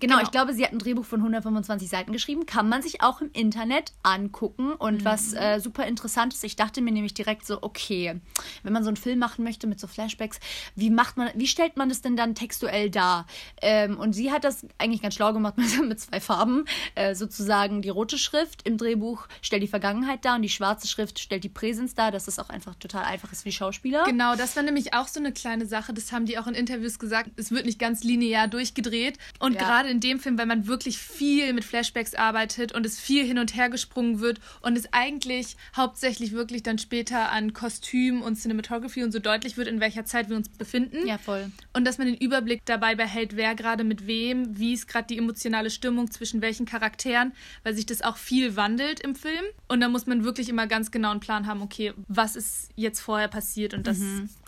[0.00, 2.46] Genau, ich glaube, sie hat ein Drehbuch von 125 Seiten geschrieben.
[2.46, 4.72] Kann man sich auch im Internet angucken.
[4.72, 8.20] Und was äh, super interessant ist, ich dachte mir nämlich direkt so, okay,
[8.62, 10.40] wenn man so einen Film machen möchte mit so Flashbacks,
[10.74, 13.26] wie macht man, wie stellt man das denn dann textuell dar?
[13.62, 16.64] Ähm, und sie hat das eigentlich ganz schlau gemacht mit, mit zwei Farben.
[16.94, 21.18] Äh, sozusagen die rote Schrift im Drehbuch stellt die Vergangenheit dar und die schwarze Schrift
[21.18, 24.04] stellt die Präsenz dar, dass es auch einfach total einfach ist für die Schauspieler.
[24.04, 25.92] Genau, das war nämlich auch so eine kleine Sache.
[25.94, 27.30] Das haben die auch in Interviews gesagt.
[27.36, 29.18] Es wird nicht ganz linear durchgedreht.
[29.38, 29.60] Und Ja.
[29.60, 33.38] gerade in dem Film, weil man wirklich viel mit Flashbacks arbeitet und es viel hin
[33.38, 39.02] und her gesprungen wird und es eigentlich hauptsächlich wirklich dann später an Kostüm und Cinematography
[39.02, 41.04] und so deutlich wird, in welcher Zeit wir uns befinden.
[41.04, 41.50] Ja, voll.
[41.72, 45.18] Und dass man den Überblick dabei behält, wer gerade mit wem, wie ist gerade die
[45.18, 47.32] emotionale Stimmung zwischen welchen Charakteren,
[47.64, 49.44] weil sich das auch viel wandelt im Film.
[49.66, 53.00] Und da muss man wirklich immer ganz genau einen Plan haben, okay, was ist jetzt
[53.00, 53.98] vorher passiert und das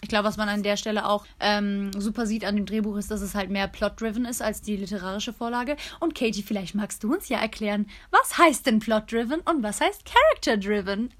[0.00, 3.10] Ich glaube, was man an der Stelle auch ähm, super sieht an dem Drehbuch ist,
[3.10, 5.76] dass es halt mehr plot-driven ist als die literarische Vorlage.
[5.98, 10.04] Und Katie, vielleicht magst du uns ja erklären, was heißt denn plot-driven und was heißt
[10.04, 11.10] character-driven?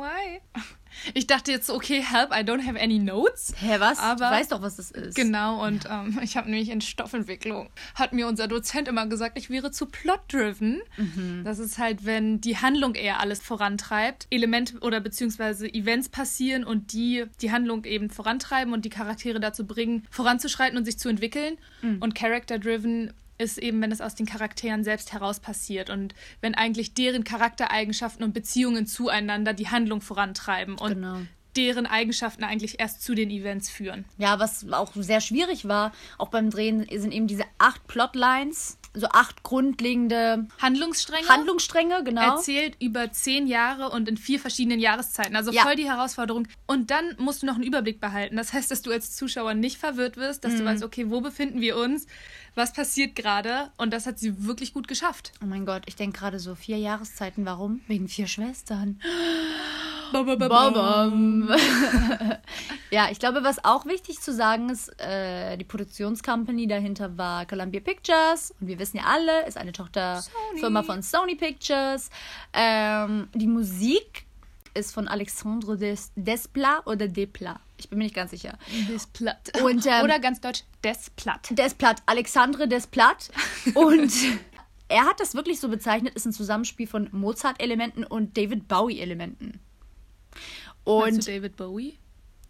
[0.00, 0.40] Why?
[1.14, 3.54] Ich dachte jetzt, okay, help, I don't have any notes.
[3.56, 3.98] Hä, was?
[3.98, 5.14] Aber du weißt doch, was das ist.
[5.14, 9.50] Genau, und ähm, ich habe nämlich in Stoffentwicklung, hat mir unser Dozent immer gesagt, ich
[9.50, 10.82] wäre zu plot-driven.
[10.96, 11.42] Mhm.
[11.44, 16.92] Das ist halt, wenn die Handlung eher alles vorantreibt, Elemente oder beziehungsweise Events passieren und
[16.92, 21.56] die die Handlung eben vorantreiben und die Charaktere dazu bringen, voranzuschreiten und sich zu entwickeln.
[21.82, 21.98] Mhm.
[22.02, 26.94] Und Character-driven ist eben, wenn es aus den Charakteren selbst heraus passiert und wenn eigentlich
[26.94, 31.18] deren Charaktereigenschaften und Beziehungen zueinander die Handlung vorantreiben und Genau.
[31.56, 34.04] deren Eigenschaften eigentlich erst zu den Events führen.
[34.18, 39.06] Ja, was auch sehr schwierig war, auch beim Drehen, sind eben diese acht Plotlines, so
[39.08, 42.36] acht grundlegende Handlungsstränge Handlungsstränge, genau.
[42.36, 45.36] erzählt über zehn Jahre und in vier verschiedenen Jahreszeiten.
[45.36, 45.62] Also Ja.
[45.62, 46.48] voll die Herausforderung.
[46.66, 48.36] Und dann musst du noch einen Überblick behalten.
[48.36, 50.48] Das heißt, dass du als Zuschauer nicht verwirrt wirst, Mhm.
[50.48, 52.06] dass du weißt, okay, wo befinden wir uns?
[52.56, 53.70] Was passiert gerade?
[53.76, 55.32] Und das hat sie wirklich gut geschafft.
[55.42, 57.44] Oh mein Gott, ich denke gerade so vier Jahreszeiten.
[57.46, 57.80] Warum?
[57.86, 59.00] Wegen vier Schwestern.
[60.12, 61.48] Babam.
[62.90, 67.80] ja, ich glaube, was auch wichtig zu sagen ist, äh, die Produktionscompany dahinter war Columbia
[67.80, 68.54] Pictures.
[68.60, 72.10] Und wir wissen ja alle, ist eine Tochterfirma von Sony Pictures.
[72.52, 74.26] Ähm, die Musik
[74.74, 77.60] ist von Alexandre Des Desplat oder Desplat.
[77.78, 78.58] Ich bin mir nicht ganz sicher.
[78.88, 79.52] Desplat.
[79.62, 81.48] Und, ähm, Oder ganz deutsch, Desplat.
[81.50, 83.30] Desplat, Alexandre Desplat.
[83.74, 84.12] Und
[84.88, 89.60] er hat das wirklich so bezeichnet, ist ein Zusammenspiel von Mozart-Elementen und David Bowie-Elementen.
[90.84, 91.98] Meinst Und du David Bowie?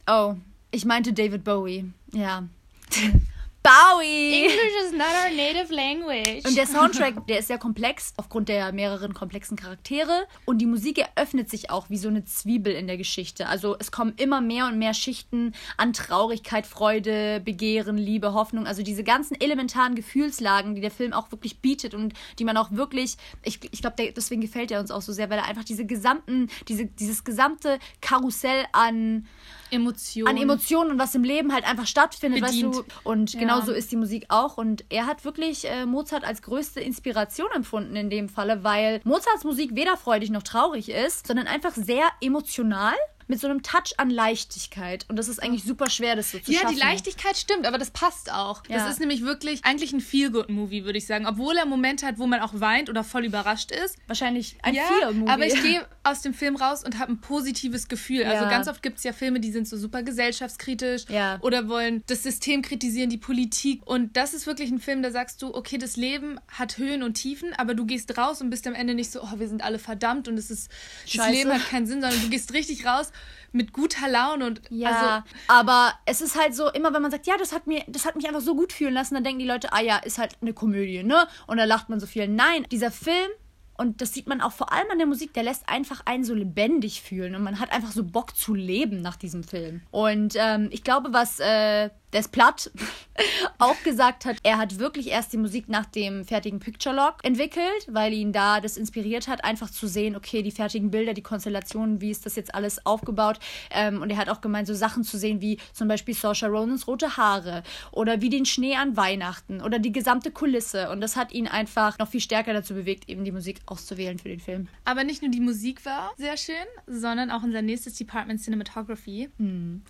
[0.07, 0.37] Oh,
[0.71, 1.93] ich meinte David Bowie.
[2.13, 2.49] Ja.
[3.63, 4.47] Bowie!
[4.91, 6.45] is not our native language.
[6.47, 10.27] Und der Soundtrack, der ist sehr komplex, aufgrund der mehreren komplexen Charaktere.
[10.47, 13.49] Und die Musik eröffnet sich auch wie so eine Zwiebel in der Geschichte.
[13.49, 18.67] Also es kommen immer mehr und mehr Schichten an Traurigkeit, Freude, Begehren, Liebe, Hoffnung.
[18.67, 22.71] Also diese ganzen elementaren Gefühlslagen, die der Film auch wirklich bietet und die man auch
[22.73, 25.85] wirklich, ich, ich glaube, deswegen gefällt er uns auch so sehr, weil er einfach diese
[25.85, 29.27] gesamten, diese, dieses gesamte Karussell an
[29.71, 30.29] Emotionen.
[30.29, 32.77] an Emotionen und was im Leben halt einfach stattfindet, Bedient.
[32.77, 33.09] weißt du?
[33.09, 33.41] Und Ja.
[33.41, 34.57] genau so ist die Musik auch.
[34.59, 39.45] Und er hat wirklich äh, Mozart als größte Inspiration empfunden in dem Falle, weil Mozarts
[39.45, 42.95] Musik weder freudig noch traurig ist, sondern einfach sehr emotional
[43.31, 45.07] mit so einem Touch an Leichtigkeit.
[45.09, 46.75] Und das ist eigentlich super schwer, das so zu Ja, schaffen.
[46.75, 48.63] die Leichtigkeit stimmt, aber das passt auch.
[48.69, 48.77] Ja.
[48.79, 51.27] Das ist nämlich wirklich eigentlich ein Feel-Good-Movie, würde ich sagen.
[51.27, 53.97] Obwohl er Momente hat, wo man auch weint oder voll überrascht ist.
[54.09, 55.31] Wahrscheinlich ein ja, Fear-Movie.
[55.31, 58.25] aber ich gehe aus dem Film raus und habe ein positives Gefühl.
[58.25, 58.51] Also Ja.
[58.51, 61.39] ganz oft gibt es ja Filme, die sind so super gesellschaftskritisch Ja.
[61.43, 63.87] oder wollen das System kritisieren, die Politik.
[63.87, 67.15] Und das ist wirklich ein Film, da sagst du, okay, das Leben hat Höhen und
[67.15, 69.79] Tiefen, aber du gehst raus und bist am Ende nicht so, oh, wir sind alle
[69.79, 70.71] verdammt und es ist,
[71.05, 71.31] das Scheiße.
[71.33, 73.13] Leben hat keinen Sinn, sondern du gehst richtig raus
[73.53, 77.27] mit guter Laune und Ja, also aber es ist halt so, immer wenn man sagt,
[77.27, 79.47] ja, das hat mir, das hat mich einfach so gut fühlen lassen, dann denken die
[79.47, 81.27] Leute, ah ja, ist halt eine Komödie, ne?
[81.47, 82.29] Und da lacht man so viel.
[82.29, 83.31] Nein, dieser Film,
[83.77, 86.35] und das sieht man auch vor allem an der Musik, der lässt einfach einen so
[86.35, 89.81] lebendig fühlen und man hat einfach so Bock zu leben nach diesem Film.
[89.91, 92.71] Und ähm, ich glaube, was äh, Desplat
[93.59, 97.87] auch gesagt hat, er hat wirklich erst die Musik nach dem fertigen Picture Log entwickelt,
[97.89, 102.01] weil ihn da das inspiriert hat, einfach zu sehen, okay, die fertigen Bilder, die Konstellationen,
[102.01, 103.39] wie ist das jetzt alles aufgebaut.
[103.71, 106.87] Ähm, und er hat auch gemeint, so Sachen zu sehen wie zum Beispiel Saoirse Ronans
[106.87, 110.91] rote Haare oder wie den Schnee an Weihnachten oder die gesamte Kulisse.
[110.91, 114.29] Und das hat ihn einfach noch viel stärker dazu bewegt, eben die Musik auszuwählen für
[114.29, 114.69] den Film.
[114.85, 119.29] Aber nicht nur die Musik war sehr schön, sondern auch unser nächstes Department Cinematography.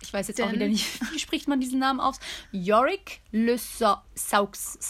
[0.01, 2.10] Ich weiß jetzt auch Denn- wieder nicht, wie spricht man diesen Namen aus?
[2.51, 3.97] Yorick Le Sau.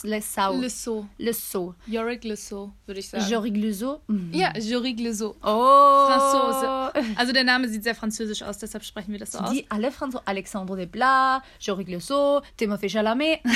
[0.03, 0.59] Le Sau.
[0.59, 1.05] Le Sceau.
[1.17, 1.75] Le Sau.
[1.87, 3.25] Yorick Le Sceau, würde ich sagen.
[3.29, 4.01] Yorick Le Sau.
[4.07, 4.33] Mhm.
[4.33, 5.35] ja, Yorick Le Sceau.
[5.43, 6.07] Oh.
[6.07, 7.17] Franzose.
[7.17, 9.51] Also der Name sieht sehr französisch aus, deshalb sprechen wir das so aus.
[9.51, 10.25] Die alle Franzosen.
[10.27, 13.39] Alexandre Desplat, Yorick Le Sau, Timothée Chalamet.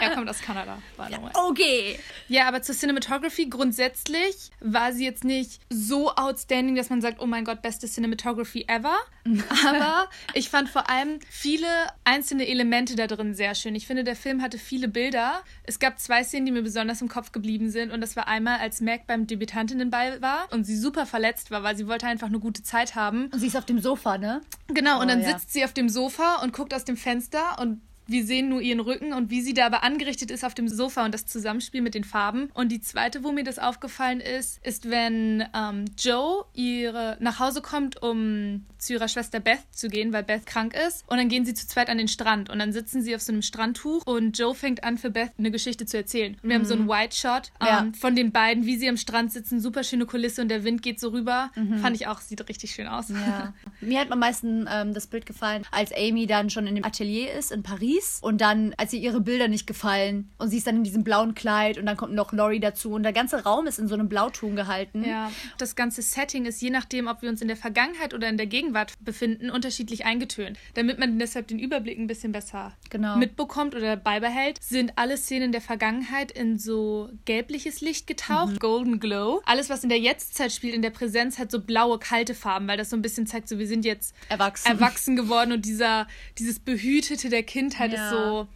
[0.00, 1.08] Er kommt aus Kanada, way.
[1.48, 1.98] okay.
[2.28, 7.26] Ja, aber zur Cinematography grundsätzlich war sie jetzt nicht so outstanding, dass man sagt, oh
[7.26, 8.96] mein Gott, beste Cinematography ever.
[9.64, 11.68] Aber ich fand vor allem viele
[12.02, 13.74] einzelne Elemente da drin sehr schön.
[13.74, 15.42] Ich finde, der Film hatte viele Bilder.
[15.64, 17.92] Es gab zwei Szenen, die mir besonders im Kopf geblieben sind.
[17.92, 21.76] Und das war einmal, als Mac beim Debütantinnenball war und sie super verletzt war, weil
[21.76, 23.26] sie wollte einfach eine gute Zeit haben.
[23.26, 24.40] Und sie ist auf dem Sofa, ne?
[24.68, 25.28] Genau, und Oh, dann ja.
[25.38, 28.80] sitzt sie auf dem Sofa und guckt aus dem Fenster und wir sehen nur ihren
[28.80, 31.94] Rücken und wie sie da aber angerichtet ist auf dem Sofa und das Zusammenspiel mit
[31.94, 32.50] den Farben.
[32.54, 37.62] Und die zweite, wo mir das aufgefallen ist, ist, wenn ähm, Joe ihre nach Hause
[37.62, 41.04] kommt, um zu ihrer Schwester Beth zu gehen, weil Beth krank ist.
[41.08, 43.32] Und dann gehen sie zu zweit an den Strand und dann sitzen sie auf so
[43.32, 46.36] einem Strandtuch und Joe fängt an, für Beth eine Geschichte zu erzählen.
[46.42, 47.86] Und wir haben so einen White Shot ähm, Ja.
[47.98, 50.98] von den beiden, wie sie am Strand sitzen, super schöne Kulisse und der Wind geht
[50.98, 51.50] so rüber.
[51.80, 53.08] Fand ich auch, sieht richtig schön aus.
[53.10, 53.54] Ja.
[53.80, 57.32] Mir hat am meisten ähm, das Bild gefallen, als Amy dann schon in dem Atelier
[57.32, 60.66] ist in Paris Paris und dann, als ihr ihre Bilder nicht gefallen und sie ist
[60.66, 63.66] dann in diesem blauen Kleid und dann kommt noch Laurie dazu und der ganze Raum
[63.66, 65.04] ist in so einem Blauton gehalten.
[65.04, 68.36] Ja, das ganze Setting ist je nachdem, ob wir uns in der Vergangenheit oder in
[68.36, 70.58] der Gegenwart befinden, unterschiedlich eingetönt.
[70.74, 73.16] Damit man deshalb den Überblick ein bisschen besser Genau.
[73.16, 79.40] mitbekommt oder beibehält, sind alle Szenen der Vergangenheit in so gelbliches Licht getaucht, Golden Glow.
[79.46, 82.76] Alles, was in der Jetztzeit spielt, in der Präsenz, hat so blaue, kalte Farben, weil
[82.76, 84.68] das so ein bisschen zeigt, so wir sind jetzt Erwachsen.
[84.68, 86.06] erwachsen geworden und dieser,
[86.38, 88.04] dieses Behütete der Kindheit Ja.
[88.04, 88.46] ist so.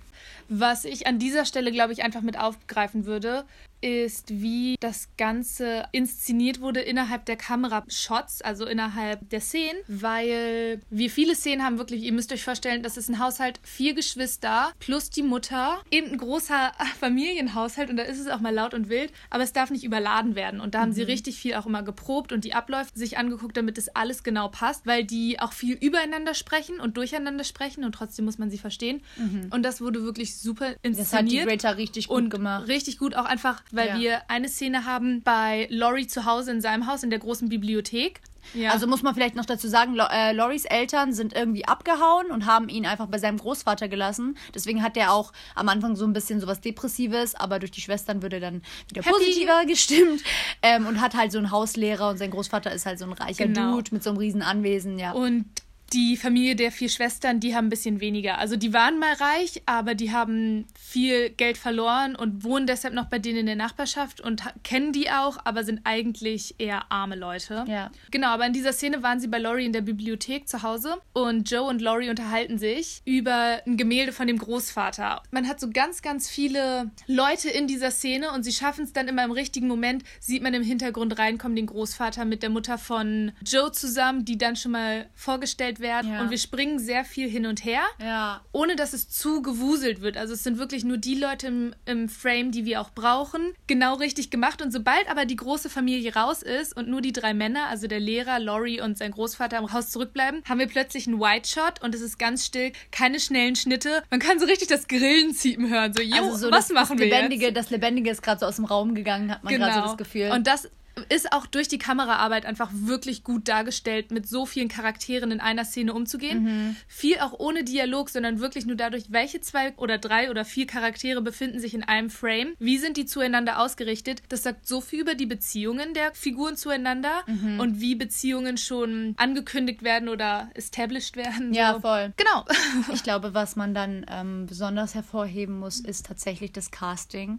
[0.48, 3.44] Was ich an dieser Stelle, glaube ich, einfach mit aufgreifen würde,
[3.86, 11.08] ist, wie das Ganze inszeniert wurde innerhalb der Kamerashots, also innerhalb der Szenen, weil wir
[11.08, 15.10] viele Szenen haben wirklich, ihr müsst euch vorstellen, das ist ein Haushalt, vier Geschwister plus
[15.10, 19.12] die Mutter, eben ein großer Familienhaushalt und da ist es auch mal laut und wild,
[19.30, 22.32] aber es darf nicht überladen werden und da haben sie richtig viel auch immer geprobt
[22.32, 26.34] und die Abläufe sich angeguckt, damit das alles genau passt, weil die auch viel übereinander
[26.34, 29.02] sprechen und durcheinander sprechen und trotzdem muss man sie verstehen
[29.50, 30.98] und das wurde wirklich super inszeniert.
[30.98, 32.68] Das hat die Greta richtig gut und gemacht.
[32.68, 33.98] Richtig gut, auch einfach, weil Ja.
[33.98, 38.20] wir eine Szene haben bei Laurie zu Hause in seinem Haus in der großen Bibliothek.
[38.54, 38.70] Ja.
[38.70, 42.68] Also muss man vielleicht noch dazu sagen, äh, Loris Eltern sind irgendwie abgehauen und haben
[42.68, 44.36] ihn einfach bei seinem Großvater gelassen.
[44.54, 48.22] Deswegen hat er auch am Anfang so ein bisschen sowas Depressives, aber durch die Schwestern
[48.22, 49.10] würde dann wieder Happy.
[49.10, 50.22] positiver gestimmt.
[50.62, 53.46] Ähm, und hat halt so einen Hauslehrer und sein Großvater ist halt so ein reicher
[53.46, 53.72] Genau.
[53.74, 55.10] Dude mit so einem riesen Anwesen, ja.
[55.10, 55.46] Und
[55.92, 58.38] die Familie der vier Schwestern, die haben ein bisschen weniger.
[58.38, 63.06] Also die waren mal reich, aber die haben viel Geld verloren und wohnen deshalb noch
[63.06, 67.64] bei denen in der Nachbarschaft und kennen die auch, aber sind eigentlich eher arme Leute.
[67.68, 67.90] Ja.
[68.10, 71.50] Genau, aber in dieser Szene waren sie bei Laurie in der Bibliothek zu Hause und
[71.50, 75.22] Joe und Laurie unterhalten sich über ein Gemälde von dem Großvater.
[75.30, 79.08] Man hat so ganz, ganz viele Leute in dieser Szene und sie schaffen es dann
[79.08, 83.32] immer im richtigen Moment, sieht man im Hintergrund reinkommen, den Großvater mit der Mutter von
[83.44, 86.12] Joe zusammen, die dann schon mal vorgestellt werden.
[86.12, 86.20] Ja.
[86.20, 88.40] Und wir springen sehr viel hin und her ja.
[88.52, 90.16] ohne dass es zu gewuselt wird.
[90.16, 93.94] Also es sind wirklich nur die Leute im, im Frame, die wir auch brauchen, genau
[93.94, 94.60] richtig gemacht.
[94.62, 98.00] Und sobald aber die große Familie raus ist und nur die drei Männer, also der
[98.00, 101.94] Lehrer, Laurie und sein Großvater im Haus zurückbleiben, haben wir plötzlich einen White Shot und
[101.94, 104.02] es ist ganz still, keine schnellen Schnitte.
[104.10, 105.92] Man kann so richtig das Grillenziepen hören.
[105.92, 107.56] So, jo, Also so was das, machen das wir Lebendige, jetzt?
[107.56, 110.22] das Lebendige ist gerade so aus dem Raum gegangen, hat man gerade so das Gefühl.
[110.22, 110.34] Genau.
[110.34, 110.68] Und das
[111.10, 115.64] ist auch durch die Kameraarbeit einfach wirklich gut dargestellt, mit so vielen Charakteren in einer
[115.64, 116.42] Szene umzugehen.
[116.44, 116.76] Mhm.
[116.88, 121.20] Viel auch ohne Dialog, sondern wirklich nur dadurch, welche zwei oder drei oder vier Charaktere
[121.20, 122.54] befinden sich in einem Frame.
[122.58, 124.22] Wie sind die zueinander ausgerichtet?
[124.30, 127.60] Das sagt so viel über die Beziehungen der Figuren zueinander Mhm.
[127.60, 131.52] und wie Beziehungen schon angekündigt werden oder established werden.
[131.52, 131.80] ja, so.
[131.80, 132.12] voll.
[132.16, 132.44] Genau.
[132.92, 137.38] Ich glaube, was man dann ähm, besonders hervorheben muss, ist tatsächlich das Casting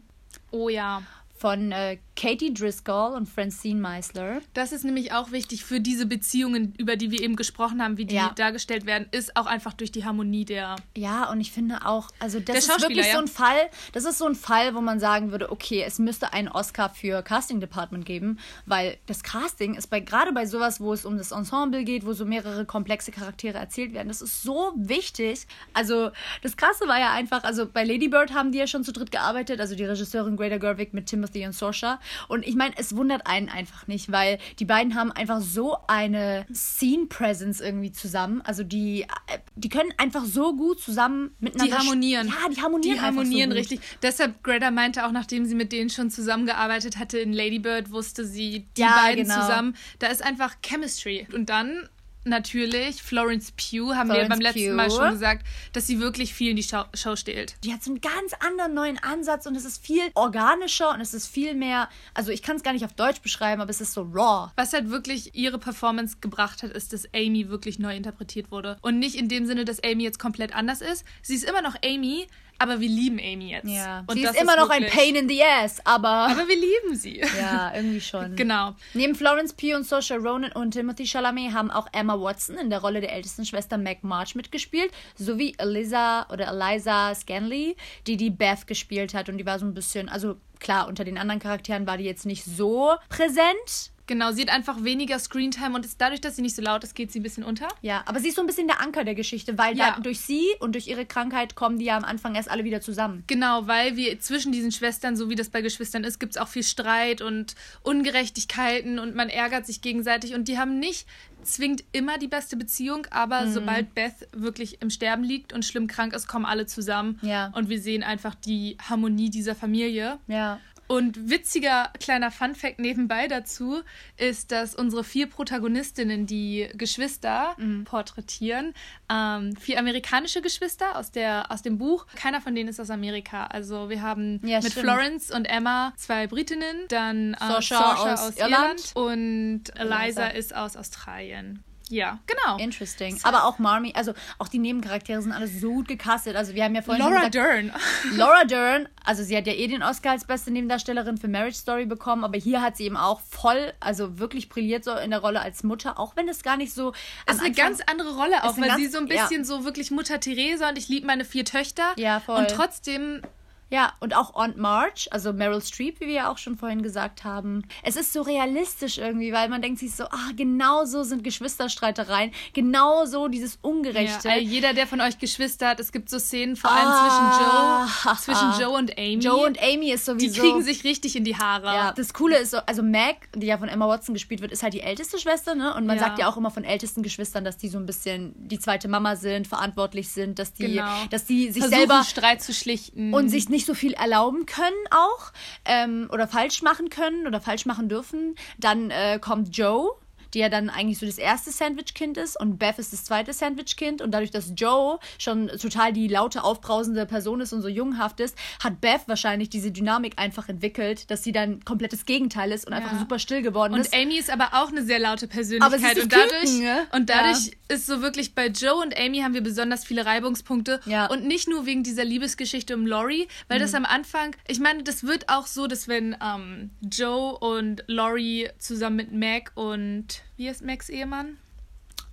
[0.51, 1.01] Oh ja.
[1.37, 4.41] von äh, Katie Driscoll und Francine Meisler.
[4.55, 8.05] Das ist nämlich auch wichtig für diese Beziehungen, über die wir eben gesprochen haben, wie
[8.05, 8.33] die Ja.
[8.35, 10.77] dargestellt werden, ist auch einfach durch die Harmonie der.
[10.95, 13.13] Ja, und ich finde auch, also das ist wirklich ja.
[13.13, 16.33] so ein Fall, das ist so ein Fall, wo man sagen würde, okay, es müsste
[16.33, 20.93] einen Oscar für Casting Department geben, weil das Casting ist bei gerade bei sowas, wo
[20.93, 24.73] es um das Ensemble geht, wo so mehrere komplexe Charaktere erzählt werden, das ist so
[24.75, 25.45] wichtig.
[25.73, 26.09] Also
[26.41, 29.11] das Krasse war ja einfach, also bei Lady Bird haben die ja schon zu dritt
[29.11, 31.99] gearbeitet, also die Regisseurin Greta Gerwig mit Timothy und Saoirse.
[32.27, 36.45] Und ich meine, es wundert einen einfach nicht, weil die beiden haben einfach so eine
[36.53, 38.41] Scene Presence irgendwie zusammen.
[38.41, 41.75] Also die, äh, die können einfach so gut zusammen miteinander.
[41.75, 42.27] Die harmonieren.
[42.27, 42.95] Ja, die harmonieren.
[42.97, 43.79] Die harmonieren so richtig.
[44.01, 48.25] Deshalb, Greta meinte auch, nachdem sie mit denen schon zusammengearbeitet hatte in Lady Bird, wusste
[48.25, 49.41] sie, die Ja, beiden genau.
[49.41, 51.27] zusammen, da ist einfach Chemistry.
[51.33, 51.89] Und dann
[52.29, 54.75] natürlich Florence Pugh, haben wir Florence beim letzten Pugh.
[54.75, 57.55] Mal schon gesagt, dass sie wirklich viel in die Show, Show stellt.
[57.63, 61.13] Die hat so einen ganz anderen neuen Ansatz und es ist viel organischer und es
[61.13, 61.89] ist viel mehr.
[62.13, 64.51] Also ich kann es gar nicht auf Deutsch beschreiben, aber es ist so raw.
[64.55, 68.77] Was halt wirklich ihre Performance gebracht hat, ist, dass Amy wirklich neu interpretiert wurde.
[68.81, 71.05] Und nicht in dem Sinne, dass Amy jetzt komplett anders ist.
[71.21, 72.27] Sie ist immer noch Amy,
[72.59, 73.65] aber wir lieben Amy jetzt.
[74.07, 76.07] Und sie ist immer noch ein wirklich- Pain in the ass, aber.
[76.09, 77.21] Aber wir lieben sie.
[77.39, 78.35] ja, irgendwie schon.
[78.35, 78.75] Genau.
[78.93, 82.79] Neben Florence Pugh und Saoirse Ronan und Timothy Chalamet haben auch Emma Watson in der
[82.79, 88.67] Rolle der ältesten Schwester Meg March mitgespielt, sowie Eliza oder Eliza Scanley, die die Beth
[88.67, 91.97] gespielt hat und die war so ein bisschen, also klar, unter den anderen Charakteren war
[91.97, 93.91] die jetzt nicht so präsent.
[94.07, 96.95] Genau, sie hat einfach weniger Screentime und ist dadurch, dass sie nicht so laut ist,
[96.95, 97.67] geht sie ein bisschen unter.
[97.81, 99.91] Ja, aber sie ist so ein bisschen der Anker der Geschichte, weil Ja.
[99.95, 102.81] da, durch sie und durch ihre Krankheit kommen die ja am Anfang erst alle wieder
[102.81, 103.23] zusammen.
[103.27, 106.47] Genau, weil wir zwischen diesen Schwestern, so wie das bei Geschwistern ist, gibt es auch
[106.47, 111.05] viel Streit und Ungerechtigkeiten und man ärgert sich gegenseitig und die haben nicht
[111.43, 113.53] zwingend immer die beste Beziehung, aber Mhm.
[113.53, 117.51] sobald Beth wirklich im Sterben liegt und schlimm krank ist, kommen alle zusammen Ja.
[117.55, 120.19] und wir sehen einfach die Harmonie dieser Familie.
[120.27, 120.59] Ja.
[120.87, 123.81] Und witziger kleiner Funfact nebenbei dazu
[124.15, 127.83] ist, dass unsere vier Protagonistinnen, die Geschwister Mhm.
[127.83, 128.73] porträtieren,
[129.11, 132.05] ähm, vier amerikanische Geschwister aus, der, aus dem Buch.
[132.15, 133.47] Keiner von denen ist aus Amerika.
[133.47, 134.85] Also wir haben Ja, mit stimmt.
[134.85, 138.91] Florence und Emma zwei Britinnen, dann äh, Saoirse aus Irland.
[138.95, 140.27] und Eliza Eliza.
[140.27, 141.63] ist aus Australien.
[141.89, 142.57] Ja, genau.
[142.57, 143.17] Interesting.
[143.23, 146.35] Aber auch Marmy, also auch die Nebencharaktere sind alle so gut gecastet.
[146.35, 147.71] Also wir haben ja vorhin Laura gesagt, Dern.
[148.15, 151.85] Laura Dern, also sie hat ja eh den Oscar als beste Nebendarstellerin für Marriage Story
[151.85, 155.39] bekommen, aber hier hat sie eben auch voll, also wirklich brilliert so in der Rolle
[155.41, 156.91] als Mutter, auch wenn es gar nicht so.
[156.91, 159.23] Ist eine Anfang- ganz andere Rolle auch, weil ganz- sie so ein ja.
[159.23, 161.93] bisschen so wirklich Mutter Theresa und ich liebe meine vier Töchter.
[161.97, 162.37] Ja, voll.
[162.39, 163.21] Und trotzdem,
[163.69, 167.23] Ja, und auch Aunt March, also Meryl Streep, wie wir ja auch schon vorhin gesagt
[167.25, 167.63] haben.
[167.83, 172.31] Es ist so realistisch irgendwie, weil man denkt sich so, ah, genau so sind Geschwisterstreitereien,
[172.53, 174.29] genau so dieses ja, Ungerechte.
[174.29, 177.87] also jeder, der von euch Geschwister hat, es gibt so Szenen vor allem Ah.
[178.15, 178.15] zwischen Joe,
[178.55, 179.15] zwischen Joe und Amy.
[179.19, 180.41] Joe und Amy ist die sowieso...
[180.41, 181.65] kriegen sich richtig in die Haare.
[181.67, 184.63] Ja, das Coole ist so, also Meg, die ja von Emma Watson gespielt wird, ist
[184.63, 185.73] halt die älteste Schwester, ne?
[185.75, 186.03] Und man Ja.
[186.03, 189.15] sagt ja auch immer von ältesten Geschwistern, dass die so ein bisschen die zweite Mama
[189.15, 190.85] sind, verantwortlich sind, dass die, Genau.
[191.09, 193.13] dass die sich Versuchen, selber Streit zu schlichten.
[193.13, 195.31] und sich nicht so viel erlauben können auch
[195.65, 198.35] ähm, oder falsch machen können oder falsch machen dürfen.
[198.57, 199.95] Dann äh, kommt Joe,
[200.33, 204.01] die ja dann eigentlich so das erste Sandwich-Kind ist und Beth ist das zweite Sandwich-Kind
[204.01, 208.35] und dadurch, dass Joe schon total die laute, aufbrausende Person ist und so junghaft ist,
[208.63, 212.93] hat Beth wahrscheinlich diese Dynamik einfach entwickelt, dass sie dann komplettes Gegenteil ist und einfach
[212.93, 212.99] Ja.
[212.99, 213.93] super still geworden Und ist.
[213.95, 215.79] Amy ist aber auch eine sehr laute Aber Persönlichkeit.
[215.81, 216.87] sie ist und dadurch, Küken, ne?
[216.93, 220.79] und dadurch ist so wirklich bei Joe und Amy haben wir besonders viele Reibungspunkte.
[220.85, 221.07] Ja.
[221.07, 223.63] Und nicht nur wegen dieser Liebesgeschichte um Laurie, weil Mhm.
[223.63, 228.49] das am Anfang, ich meine, das wird auch so, dass wenn ähm, Joe und Laurie
[228.59, 231.37] zusammen mit Meg und wie heißt Megs Ehemann?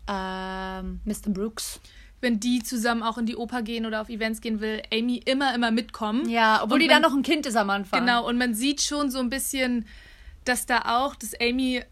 [0.08, 1.28] ähm, Mr.
[1.30, 1.80] Brooks.
[2.20, 5.54] Wenn die zusammen auch in die Oper gehen oder auf Events gehen will, Amy immer,
[5.54, 6.28] immer mitkommen.
[6.28, 8.00] Ja, obwohl Und die man- dann noch ein Kind ist am Anfang.
[8.00, 9.86] Genau, und man sieht schon so ein bisschen,
[10.44, 11.82] dass da auch, dass Amy.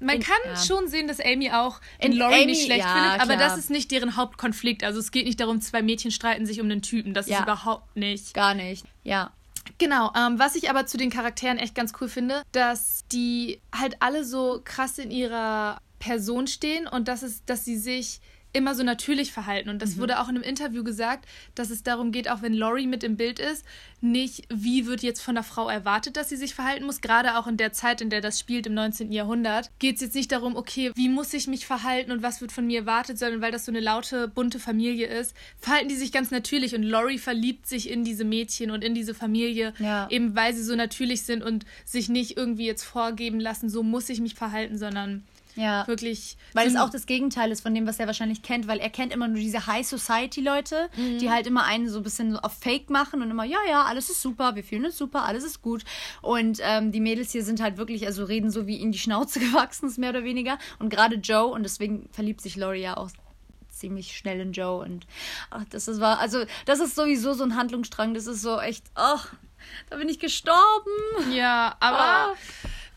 [0.00, 0.56] Man In- kann ja.
[0.56, 3.48] schon sehen, dass Amy auch In Laurie Amy- nicht schlecht ja, findet, aber klar.
[3.48, 4.84] das ist nicht deren Hauptkonflikt.
[4.84, 7.14] Also es geht nicht darum, zwei Mädchen streiten sich um den Typen.
[7.14, 7.38] Das Ja.
[7.38, 8.32] ist überhaupt nicht.
[8.34, 8.84] Gar nicht.
[9.02, 9.32] Ja.
[9.76, 13.96] Genau, ähm, was ich aber zu den Charakteren echt ganz cool finde, dass die halt
[14.00, 18.20] alle so krass in ihrer Person stehen und dass es, dass sie sich
[18.52, 19.68] immer so natürlich verhalten.
[19.68, 20.00] Und das Mhm.
[20.00, 23.16] wurde auch in einem Interview gesagt, dass es darum geht, auch wenn Laurie mit im
[23.16, 23.64] Bild ist,
[24.00, 27.00] nicht, wie wird jetzt von der Frau erwartet, dass sie sich verhalten muss.
[27.00, 29.12] Gerade auch in der Zeit, in der das spielt, im 19.
[29.12, 32.52] Jahrhundert, geht es jetzt nicht darum, okay, wie muss ich mich verhalten und was wird
[32.52, 36.12] von mir erwartet, sondern weil das so eine laute, bunte Familie ist, verhalten die sich
[36.12, 36.74] ganz natürlich.
[36.74, 40.06] Und Laurie verliebt sich in diese Mädchen und in diese Familie, Ja.
[40.10, 44.08] eben weil sie so natürlich sind und sich nicht irgendwie jetzt vorgeben lassen, so muss
[44.08, 45.24] ich mich verhalten, sondern
[45.58, 45.86] Ja.
[45.88, 46.36] wirklich.
[46.54, 49.12] Weil es auch das Gegenteil ist von dem, was er wahrscheinlich kennt, weil er kennt
[49.12, 52.90] immer nur diese High Society Leute, die halt immer einen so ein bisschen auf Fake
[52.90, 55.84] machen und immer, ja, ja, alles ist super, wir fühlen uns super, alles ist gut.
[56.22, 59.40] Und ähm, die Mädels hier sind halt wirklich, also reden so wie ihnen die Schnauze
[59.40, 60.58] gewachsen ist, mehr oder weniger.
[60.78, 63.10] Und gerade Joe, und deswegen verliebt sich Laurie ja auch
[63.70, 64.82] ziemlich schnell in Joe.
[64.84, 65.06] Und
[65.50, 68.84] ach, das ist war, also das ist sowieso so ein Handlungsstrang, das ist so echt,
[68.94, 69.32] ach,
[69.90, 70.90] da bin ich gestorben.
[71.32, 72.34] Ja, aber Ah.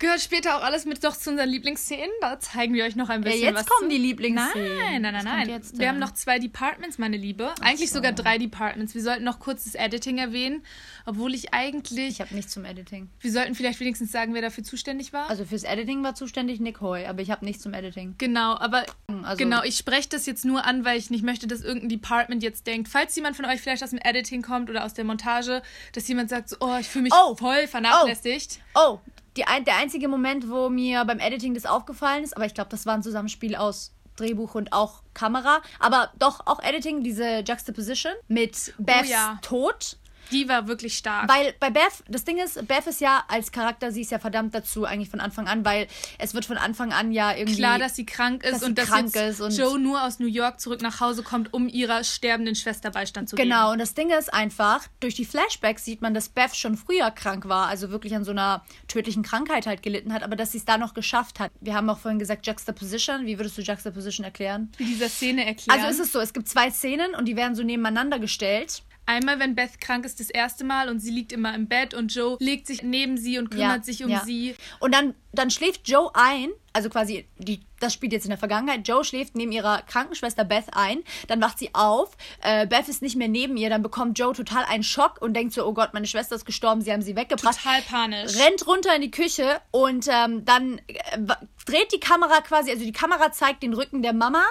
[0.01, 2.09] Gehört später auch alles mit doch zu unseren Lieblingsszenen.
[2.19, 3.95] Da zeigen wir euch noch ein Ja, bisschen jetzt was kommen zu.
[3.95, 4.77] die Lieblingsszenen.
[4.77, 5.49] Nein, nein, nein, nein.
[5.49, 6.01] jetzt wir haben denn?
[6.01, 7.53] noch zwei Departments, meine Liebe.
[7.61, 7.95] Eigentlich so.
[7.99, 8.93] sogar drei Departments.
[8.95, 10.63] Wir sollten noch kurz das Editing erwähnen,
[11.05, 12.09] obwohl ich eigentlich.
[12.09, 13.09] Ich habe nichts zum Editing.
[13.19, 15.29] wir sollten vielleicht wenigstens sagen, wer dafür zuständig war.
[15.29, 18.15] Also fürs Editing war zuständig Nick Hoy, aber ich habe nichts zum Editing.
[18.17, 18.85] Genau, aber
[19.23, 22.41] Also- genau, ich spreche das jetzt nur an, weil ich nicht möchte, dass irgendein Department
[22.43, 25.61] jetzt denkt, falls jemand von euch vielleicht aus dem Editing kommt oder aus der Montage,
[25.93, 27.35] dass jemand sagt, so, oh, ich fühle mich Oh.
[27.35, 28.59] voll vernachlässigt.
[28.73, 28.99] Oh,
[29.37, 32.85] die der einzige Moment, wo mir beim Editing das aufgefallen ist, aber ich glaube, das
[32.85, 38.73] war ein Zusammenspiel aus Drehbuch und auch Kamera, aber doch auch Editing, diese Juxtaposition mit
[38.77, 39.39] Beths ja.
[39.41, 39.97] Tod.
[40.31, 41.29] Die war wirklich stark.
[41.29, 44.53] Weil bei Beth, das Ding ist, Beth ist ja als Charakter, sie ist ja verdammt
[44.55, 47.95] dazu eigentlich von Anfang an, weil es wird von Anfang an ja irgendwie Klar, dass
[47.95, 50.81] sie krank ist dass und dass krank jetzt und- Joe nur aus New York zurück
[50.81, 53.49] nach Hause kommt, um ihrer sterbenden Schwester Beistand zu geben.
[53.49, 57.11] Genau, und das Ding ist einfach, durch die Flashbacks sieht man, dass Beth schon früher
[57.11, 60.57] krank war, also wirklich an so einer tödlichen Krankheit halt gelitten hat, aber dass sie
[60.59, 61.51] es da noch geschafft hat.
[61.59, 63.25] Wir haben auch vorhin gesagt, Juxtaposition.
[63.25, 64.71] Wie würdest du Juxtaposition erklären?
[64.77, 65.79] Wie dieser Szene erklären.
[65.79, 68.83] Also ist es so, es gibt zwei Szenen und die werden so nebeneinander gestellt.
[69.05, 72.13] Einmal, wenn Beth krank ist, das erste Mal und sie liegt immer im Bett und
[72.13, 74.23] Joe legt sich neben sie und kümmert Ja, sich um ja.
[74.23, 74.55] sie.
[74.79, 78.87] Und dann, dann schläft Joe ein, also quasi, die, das spielt jetzt in der Vergangenheit.
[78.87, 83.17] Joe schläft neben ihrer Krankenschwester Beth ein, dann wacht sie auf, äh, Beth ist nicht
[83.17, 86.07] mehr neben ihr, dann bekommt Joe total einen Schock und denkt so, oh Gott, meine
[86.07, 87.57] Schwester ist gestorben, sie haben sie weggebracht.
[87.57, 88.37] Total panisch.
[88.37, 91.17] rennt runter in die Küche und ähm, dann äh,
[91.65, 94.43] dreht die Kamera quasi, also die Kamera zeigt den Rücken der Mama.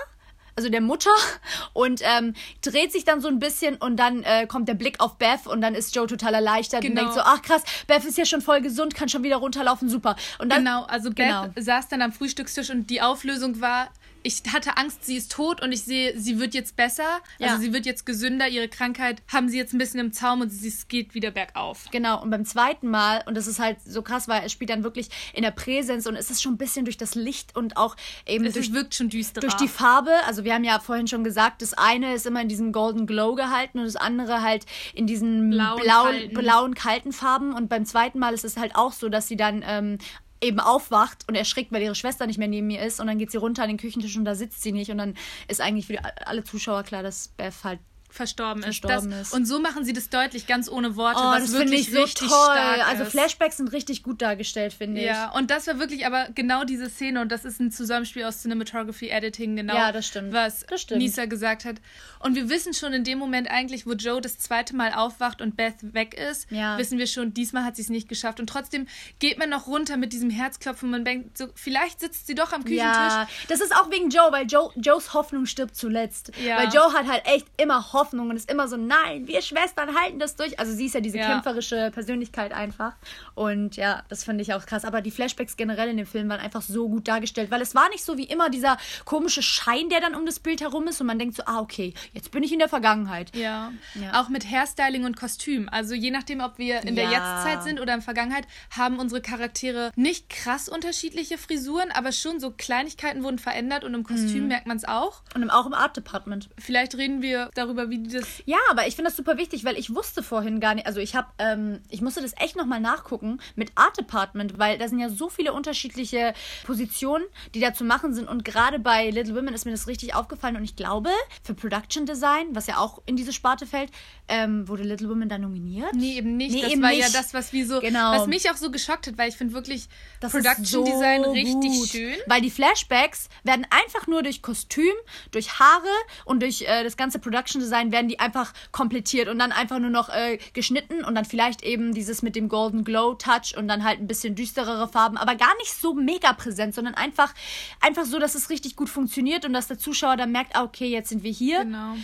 [0.57, 1.11] Also der Mutter,
[1.73, 5.17] und ähm, dreht sich dann so ein bisschen und dann äh, kommt der Blick auf
[5.19, 6.93] Beth und dann ist Joe total erleichtert Genau.
[6.93, 9.89] und denkt so, ach krass, Beth ist ja schon voll gesund, kann schon wieder runterlaufen,
[9.89, 10.17] super.
[10.39, 11.47] Und dann, Genau, also Beth Genau.
[11.57, 13.89] saß dann am Frühstückstisch und die Auflösung war,
[14.23, 17.21] ich hatte Angst, sie ist tot und ich sehe, sie wird jetzt besser.
[17.41, 17.59] Also Ja.
[17.59, 18.49] sie wird jetzt gesünder.
[18.49, 21.87] Ihre Krankheit haben sie jetzt ein bisschen im Zaum und sie, es geht wieder bergauf.
[21.91, 24.83] Genau, und beim zweiten Mal, und das ist halt so krass, weil es spielt dann
[24.85, 27.97] wirklich in der Präsenz und es ist schon ein bisschen durch das Licht und auch
[28.27, 29.41] eben Es durch, wirkt schon düsterer.
[29.43, 30.11] durch die Farbe.
[30.27, 33.35] Also wir haben ja vorhin schon gesagt, das eine ist immer in diesem Golden Glow
[33.35, 36.35] gehalten und das andere halt in diesen Blauen, blauen, kalten.
[36.35, 37.53] blauen kalten Farben.
[37.55, 39.99] Und beim zweiten Mal ist es halt auch so, dass sie dann ähm,
[40.43, 43.01] eben aufwacht und erschrickt, weil ihre Schwester nicht mehr neben ihr ist.
[43.01, 44.91] Und dann geht sie runter an den Küchentisch und da sitzt sie nicht.
[44.91, 45.15] Und dann
[45.49, 47.81] ist eigentlich für alle Zuschauer klar, dass Beth halt
[48.13, 49.19] verstorben, Verstorben ist.
[49.21, 49.33] Das, ist.
[49.35, 51.95] Und so machen sie das deutlich, ganz ohne Worte, Oh, was das finde wirklich ich
[51.95, 52.39] so richtig toll.
[52.39, 53.11] stark Also ist.
[53.11, 55.07] Flashbacks sind richtig gut dargestellt, finde ich.
[55.07, 58.43] Ja, und das war wirklich aber genau diese Szene und das ist ein Zusammenspiel aus
[58.43, 59.75] Cinematography, Editing, genau.
[59.75, 60.33] Ja, das stimmt.
[60.33, 61.01] Was Das stimmt.
[61.03, 61.77] Nisa gesagt hat.
[62.19, 65.57] Und wir wissen schon in dem Moment eigentlich, wo Joe das zweite Mal aufwacht und
[65.57, 66.77] Beth weg ist, Ja.
[66.79, 68.41] wissen wir schon, diesmal hat sie es nicht geschafft.
[68.41, 68.87] Und trotzdem
[69.21, 72.53] geht man noch runter mit diesem Herzklopfen und man denkt so, vielleicht sitzt sie doch
[72.53, 72.79] am Küchentisch.
[72.85, 76.33] Ja, das ist auch wegen Joe, weil Joe, Joes Hoffnung stirbt zuletzt.
[76.45, 76.59] Ja.
[76.59, 80.19] Weil Joe hat halt echt immer Hoffnung und ist immer so, nein, wir Schwestern halten
[80.19, 80.59] das durch.
[80.59, 81.27] Also sie ist ja diese Ja.
[81.29, 82.95] kämpferische Persönlichkeit einfach.
[83.35, 84.85] Und ja, das finde ich auch krass.
[84.85, 87.89] Aber die Flashbacks generell in dem Film waren einfach so gut dargestellt, weil es war
[87.91, 91.07] nicht so wie immer dieser komische Schein, der dann um das Bild herum ist und
[91.07, 93.35] man denkt so, ah, okay, jetzt bin ich in der Vergangenheit.
[93.37, 93.73] Ja.
[93.95, 94.21] Ja.
[94.21, 95.69] auch mit Hairstyling und Kostüm.
[95.71, 97.11] Also je nachdem, ob wir in der Ja.
[97.11, 98.47] Jetztzeit sind oder in der Vergangenheit,
[98.77, 104.01] haben unsere Charaktere nicht krass unterschiedliche Frisuren, aber schon so Kleinigkeiten wurden verändert und im
[104.01, 104.05] Mhm.
[104.05, 105.23] Kostüm merkt man es auch.
[105.35, 106.49] Und auch im Art Department.
[106.59, 109.77] Vielleicht reden wir darüber, wie die das Ja, aber ich finde das super wichtig, weil
[109.79, 113.41] ich wusste vorhin gar nicht, also ich habe, ähm, ich musste das echt nochmal nachgucken
[113.57, 116.35] mit Art Department, weil da sind ja so viele unterschiedliche
[116.65, 117.25] Positionen,
[117.55, 120.57] die da zu machen sind und gerade bei Little Women ist mir das richtig aufgefallen
[120.57, 121.11] und ich glaube,
[121.43, 123.91] für Production Design, was ja auch in diese Sparte fällt,
[124.29, 125.95] ähm, wurde Little Women da nominiert.
[125.95, 126.55] Nee, eben nicht.
[126.55, 127.01] Nee, das eben war nicht.
[127.01, 128.13] ja das, was wie so, Genau.
[128.13, 129.89] was mich auch so geschockt hat, weil ich finde wirklich
[130.21, 132.15] Das Production so Design richtig gut, schön.
[132.27, 134.93] Weil die Flashbacks werden einfach nur durch Kostüm,
[135.33, 135.89] durch Haare
[136.25, 139.91] und durch äh, das ganze Production Design werden die einfach komplettiert und dann einfach nur
[139.91, 143.85] noch äh, geschnitten und dann vielleicht eben dieses mit dem Golden Glow Touch und dann
[143.85, 147.35] halt ein bisschen düsterere Farben, aber gar nicht so mega präsent, sondern einfach,
[147.81, 150.89] einfach so, dass es richtig gut funktioniert und dass der Zuschauer dann merkt, ah, okay,
[150.89, 151.65] jetzt sind wir hier.
[151.65, 151.97] Genau.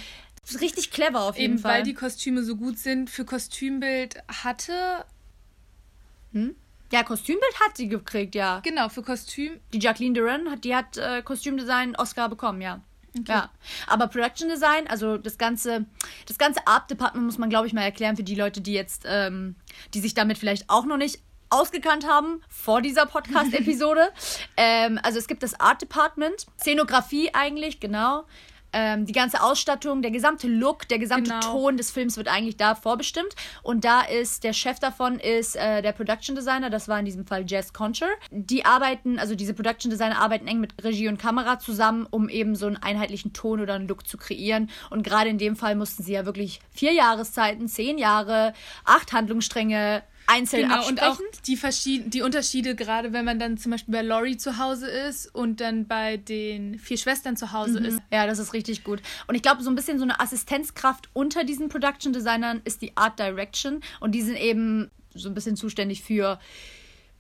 [0.61, 1.79] Richtig clever auf jeden Eben Fall.
[1.79, 3.11] weil die Kostüme so gut sind.
[3.11, 5.05] Für Kostümbild hatte,
[6.93, 8.61] ja, Kostümbild hat sie gekriegt, ja.
[8.61, 12.81] genau, für Kostüm Die Jacqueline Duran hat, die hat äh, Kostümdesign Oscar bekommen, ja.
[13.27, 13.51] Ja,
[13.87, 15.87] aber Production Design, also das ganze,
[16.27, 19.05] das ganze Art Department muss man, glaube ich, mal erklären für die Leute, die jetzt,
[19.07, 19.57] ähm,
[19.95, 24.09] die sich damit vielleicht auch noch nicht ausgekannt haben vor dieser Podcast-Episode.
[24.57, 28.25] ähm, also es gibt das Art Department, Szenografie eigentlich, genau.
[28.79, 31.41] Ähm, die ganze Ausstattung, der gesamte Look, der gesamte Genau.
[31.41, 33.35] Ton des Films wird eigentlich da vorbestimmt.
[33.63, 37.25] Und da ist der Chef davon ist äh, der Production Designer, das war in diesem
[37.25, 38.09] Fall Jess Concher.
[38.31, 42.55] Die arbeiten, also diese Production Designer arbeiten eng mit Regie und Kamera zusammen, um eben
[42.55, 44.69] so einen einheitlichen Ton oder einen Look zu kreieren.
[44.91, 48.53] Und gerade in dem Fall mussten sie ja wirklich vier Jahreszeiten, zehn Jahre,
[48.85, 50.99] acht Handlungsstränge einzeln Genau, absprechen.
[50.99, 54.59] und auch die, verschied die Unterschiede, gerade wenn man dann zum Beispiel bei Laurie zu
[54.59, 57.99] Hause ist und dann bei den vier Schwestern zu Hause ist.
[58.13, 59.01] Ja, das ist richtig gut.
[59.27, 62.97] Und ich glaube, so ein bisschen so eine Assistenzkraft unter diesen Production Designern ist die
[62.97, 63.81] Art Direction.
[64.01, 66.39] Und die sind eben so ein bisschen zuständig für,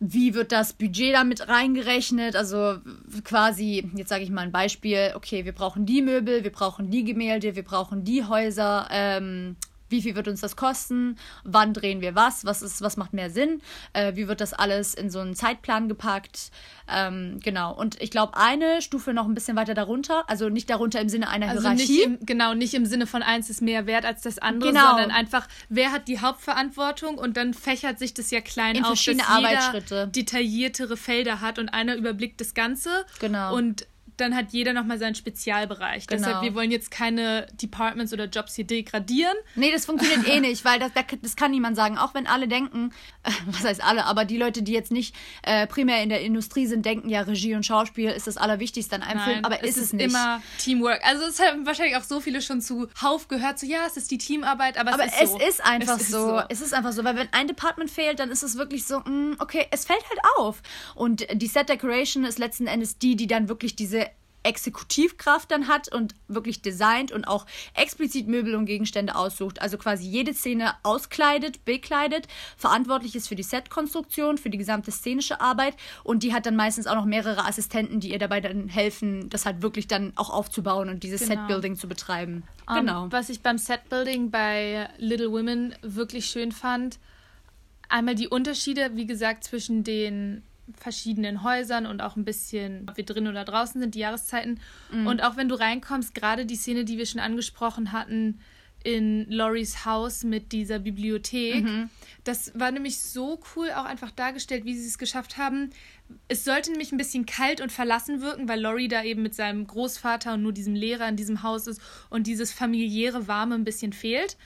[0.00, 2.36] wie wird das Budget damit reingerechnet?
[2.36, 2.76] Also
[3.24, 7.04] quasi, jetzt sage ich mal ein Beispiel, okay, wir brauchen die Möbel, wir brauchen die
[7.04, 8.88] Gemälde, wir brauchen die Häuser.
[8.90, 9.56] Ähm,
[9.88, 11.16] wie viel wird uns das kosten?
[11.44, 12.44] Wann drehen wir was?
[12.44, 13.60] Was, ist, was macht mehr Sinn?
[13.92, 16.50] Äh, wie wird das alles in so einen Zeitplan gepackt?
[16.88, 17.74] Ähm, genau.
[17.74, 21.28] Und ich glaube, eine Stufe noch ein bisschen weiter darunter, also nicht darunter im Sinne
[21.28, 22.16] einer Also nicht Hierarchie.
[22.20, 24.88] im, genau, nicht im Sinne von eins ist mehr wert als das andere, Genau.
[24.90, 28.88] sondern einfach, wer hat die Hauptverantwortung und dann fächert sich das ja klein In auf,
[28.88, 30.08] verschiedene dass jeder Arbeitsschritte.
[30.08, 33.04] detailliertere Felder hat und einer überblickt das Ganze.
[33.20, 33.54] Genau.
[33.56, 36.06] Und dann hat jeder nochmal seinen Spezialbereich.
[36.06, 36.20] Genau.
[36.20, 39.36] Deshalb, wir wollen jetzt keine Departments oder Jobs hier degradieren.
[39.54, 40.92] Nee, das funktioniert eh nicht, weil das,
[41.22, 41.98] das kann niemand sagen.
[41.98, 42.92] Auch wenn alle denken,
[43.22, 46.66] äh, was heißt alle, aber die Leute, die jetzt nicht äh, primär in der Industrie
[46.66, 49.92] sind, denken ja, Regie und Schauspiel ist das Allerwichtigste an einem Film, aber ist es
[49.92, 50.06] nicht.
[50.06, 51.00] immer Teamwork.
[51.04, 54.18] Also es haben wahrscheinlich auch so viele schon zuhauf gehört, so ja, es ist die
[54.18, 55.38] Teamarbeit, aber, aber es ist es so.
[55.38, 56.42] ist einfach Es ist so.
[56.48, 59.36] Es ist einfach so, weil wenn ein Department fehlt, dann ist es wirklich so, mm,
[59.38, 60.62] okay, es fällt halt auf.
[60.94, 64.05] Und die Set Decoration ist letzten Endes die, die dann wirklich diese
[64.46, 69.60] Exekutivkraft dann hat und wirklich designt und auch explizit Möbel und Gegenstände aussucht.
[69.60, 75.40] Also quasi jede Szene auskleidet, bekleidet, verantwortlich ist für die Setkonstruktion, für die gesamte szenische
[75.40, 75.74] Arbeit
[76.04, 79.44] und die hat dann meistens auch noch mehrere Assistenten, die ihr dabei dann helfen, das
[79.44, 81.40] halt wirklich dann auch aufzubauen und dieses Genau.
[81.40, 82.44] Setbuilding zu betreiben.
[82.68, 83.06] Um, genau.
[83.10, 86.98] Was ich beim Setbuilding bei Little Women wirklich schön fand,
[87.88, 90.42] einmal die Unterschiede, wie gesagt, zwischen den
[90.78, 94.60] verschiedenen Häusern und auch ein bisschen, ob wir drin oder draußen sind, die Jahreszeiten.
[95.06, 98.40] Und auch wenn du reinkommst, gerade die Szene, die wir schon angesprochen hatten,
[98.86, 101.64] in Loris Haus mit dieser Bibliothek.
[102.22, 105.70] Das war nämlich so cool auch einfach dargestellt, wie sie es geschafft haben.
[106.28, 109.66] Es sollte nämlich ein bisschen kalt und verlassen wirken, weil Lori da eben mit seinem
[109.66, 111.80] Großvater und nur diesem Lehrer in diesem Haus ist
[112.10, 114.36] und dieses familiäre Warme ein bisschen fehlt.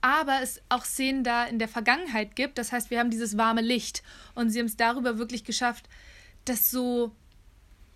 [0.00, 2.58] Aber es auch Szenen da in der Vergangenheit gibt.
[2.58, 4.02] Das heißt, wir haben dieses warme Licht
[4.34, 5.88] und sie haben es darüber wirklich geschafft,
[6.44, 7.12] das so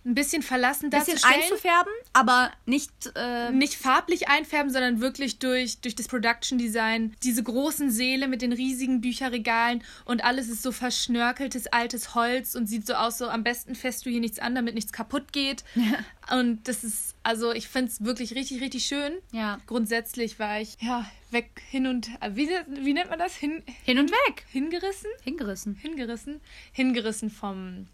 [0.09, 5.81] ein bisschen verlassen bisschen darzustellen einzufärben, aber nicht äh, nicht farblich einfärben, sondern wirklich durch,
[5.81, 7.15] durch das Production Design.
[7.23, 12.67] Diese großen Säle mit den riesigen Bücherregalen und alles ist so verschnörkeltes altes Holz und
[12.67, 15.65] sieht so aus, so am besten fässt du hier nichts an, damit nichts kaputt geht.
[16.31, 19.15] Und das ist, also ich finde es wirklich richtig, richtig schön.
[19.33, 19.59] Ja.
[19.67, 23.35] Grundsätzlich war ich, ja, weg, hin und, wie, wie nennt man das?
[23.35, 24.45] Hin, hin und weg.
[24.51, 25.11] hingerissen?
[25.23, 25.75] Hingerissen.
[25.75, 26.41] Hingerissen?
[26.73, 27.87] Hingerissen vom,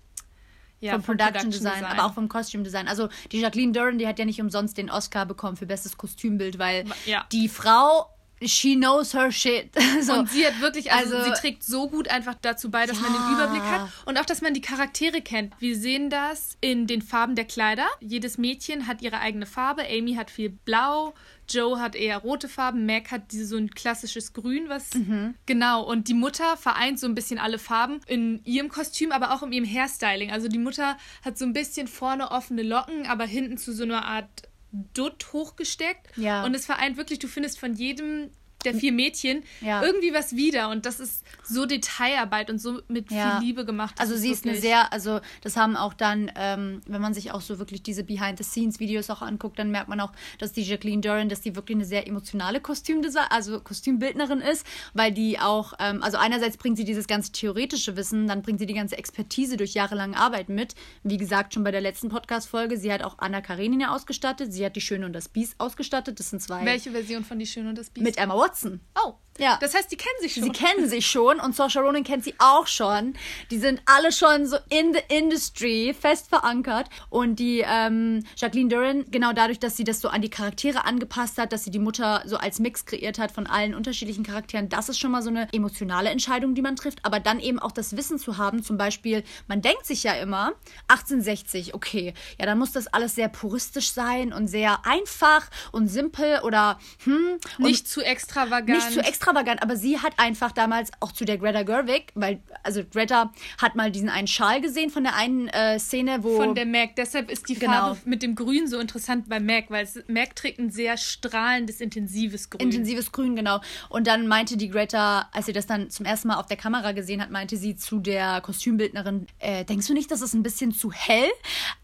[0.85, 2.89] ja, vom Production, Design, aber auch vom Costume Design.
[2.89, 6.59] Also die Jacqueline Duran, die hat ja nicht umsonst den Oscar bekommen für bestes Kostümbild,
[6.59, 7.24] weil Ja.
[7.32, 8.11] die Frau,
[8.43, 9.70] she knows her shit.
[10.03, 10.12] so.
[10.14, 13.12] Und sie hat wirklich, also, Also- sie trägt so gut einfach dazu bei, dass man
[13.14, 13.20] Ja.
[13.26, 15.55] den Überblick hat und auch, dass man die Charaktere kennt.
[15.61, 17.87] Wir sehen das in den Farben der Kleider.
[18.01, 19.82] Jedes Mädchen hat ihre eigene Farbe.
[19.89, 21.14] Amy hat viel Blau,
[21.49, 24.95] Joe hat eher rote Farben, Mac hat diese, so ein klassisches Grün, was.
[24.95, 25.34] Mhm.
[25.47, 29.42] Genau, und die Mutter vereint so ein bisschen alle Farben in ihrem Kostüm, aber auch
[29.42, 30.30] in ihrem Hairstyling.
[30.30, 34.05] Also die Mutter hat so ein bisschen vorne offene Locken, aber hinten zu so einer
[34.05, 34.49] Art
[34.92, 36.16] Dutt hochgesteckt.
[36.16, 36.45] Ja.
[36.45, 38.30] Und es vereint wirklich, du findest von jedem
[38.65, 39.83] der vier Mädchen Ja.
[39.83, 43.39] irgendwie was wieder und das ist so Detailarbeit und so mit Ja.
[43.39, 43.95] viel Liebe gemacht.
[43.99, 47.41] Also sie ist eine sehr, also das haben auch dann, ähm, wenn man sich auch
[47.41, 51.41] so wirklich diese Behind-the-Scenes-Videos auch anguckt, dann merkt man auch, dass die Jacqueline Duran, dass
[51.41, 56.57] die wirklich eine sehr emotionale Kostümdesign, also Kostümbildnerin ist, weil die auch, ähm, also einerseits
[56.57, 60.49] bringt sie dieses ganze theoretische Wissen, dann bringt sie die ganze Expertise durch jahrelange Arbeit
[60.49, 60.75] mit.
[61.03, 64.77] Wie gesagt, schon bei der letzten Podcast-Folge, sie hat auch Anna Karenina ausgestattet, sie hat
[64.77, 66.65] die Schöne und das Biest ausgestattet, das sind zwei.
[66.65, 68.05] Welche Version von Die Schöne und das Biest?
[68.05, 68.54] Mit Emma Watson.
[68.97, 69.59] Oh, Ja.
[69.61, 70.45] Das heißt, die kennen sich schon.
[70.45, 73.14] Sie kennen sich schon und Saoirse Ronan kennt sie auch schon.
[73.51, 76.89] Die sind alle schon so in the industry fest verankert.
[77.11, 81.39] Und die ähm, Jacqueline Duran, genau dadurch, dass sie das so an die Charaktere angepasst
[81.39, 84.89] hat, dass sie die Mutter so als Mix kreiert hat von allen unterschiedlichen Charakteren, das
[84.89, 87.05] ist schon mal so eine emotionale Entscheidung, die man trifft.
[87.05, 90.53] Aber dann eben auch das Wissen zu haben, zum Beispiel, man denkt sich ja immer,
[90.89, 96.41] 1860, okay, ja, dann muss das alles sehr puristisch sein und sehr einfach und simpel
[96.43, 97.39] oder hm.
[97.59, 98.78] Und nicht zu extravagant.
[98.78, 102.83] nicht zu extravagant, aber sie hat einfach damals auch zu der Greta Gerwig, weil, also
[102.85, 106.37] Greta hat mal diesen einen Schal gesehen von der einen äh, Szene, wo.
[106.37, 106.97] von der Mac.
[106.97, 107.72] Deshalb ist die Genau.
[107.72, 111.81] Farbe mit dem Grün so interessant bei Mac, weil es, Mac trägt ein sehr strahlendes,
[111.81, 112.61] intensives Grün.
[112.61, 113.61] Intensives Grün, genau.
[113.89, 116.93] Und dann meinte die Greta, als sie das dann zum ersten Mal auf der Kamera
[116.93, 120.72] gesehen hat, meinte sie zu der Kostümbildnerin, äh, denkst du nicht, das ist ein bisschen
[120.72, 121.31] zu hell?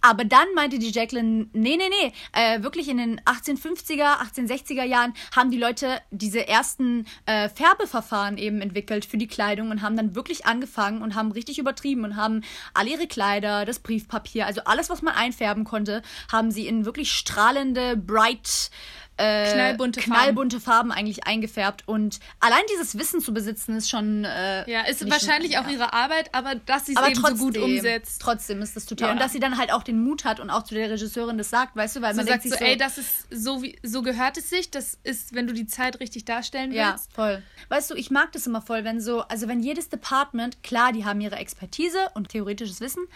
[0.01, 5.15] Aber dann meinte die Jacqueline, nee, nee, nee, äh, wirklich in den 1850er, 1860er Jahren
[5.35, 10.17] haben die Leute diese ersten äh, Färbeverfahren eben entwickelt für die Kleidung und haben dann
[10.17, 12.43] wirklich angefangen und haben richtig übertrieben und haben
[12.75, 16.03] alle ihre Kleider, das Briefpapier, also alles, was man einfärben konnte,
[16.33, 18.73] haben sie in wirklich strahlende, bright,
[19.21, 20.13] äh, Knallbunte Farben.
[20.15, 21.87] knallbunte Farben eigentlich eingefärbt.
[21.87, 24.25] Und allein dieses Wissen zu besitzen, ist schon.
[24.25, 25.75] Äh, ja, ist wahrscheinlich schon, auch ja.
[25.75, 28.21] ihre Arbeit, aber dass sie es eben trotzdem, so gut umsetzt.
[28.23, 29.09] Trotzdem ist das total.
[29.09, 29.13] Ja.
[29.13, 31.51] Und dass sie dann halt auch den Mut hat und auch zu der Regisseurin das
[31.51, 33.63] sagt, weißt du, weil So man sagt denkt so, sich so, ey, das ist so
[33.63, 34.71] wie so gehört es sich.
[34.71, 37.13] Das ist, wenn du die Zeit richtig darstellen Ja, willst.
[37.13, 37.43] voll.
[37.69, 41.05] Weißt du, ich mag das immer voll, wenn so, also wenn jedes Department, klar, die
[41.05, 43.07] haben ihre Expertise und theoretisches Wissen,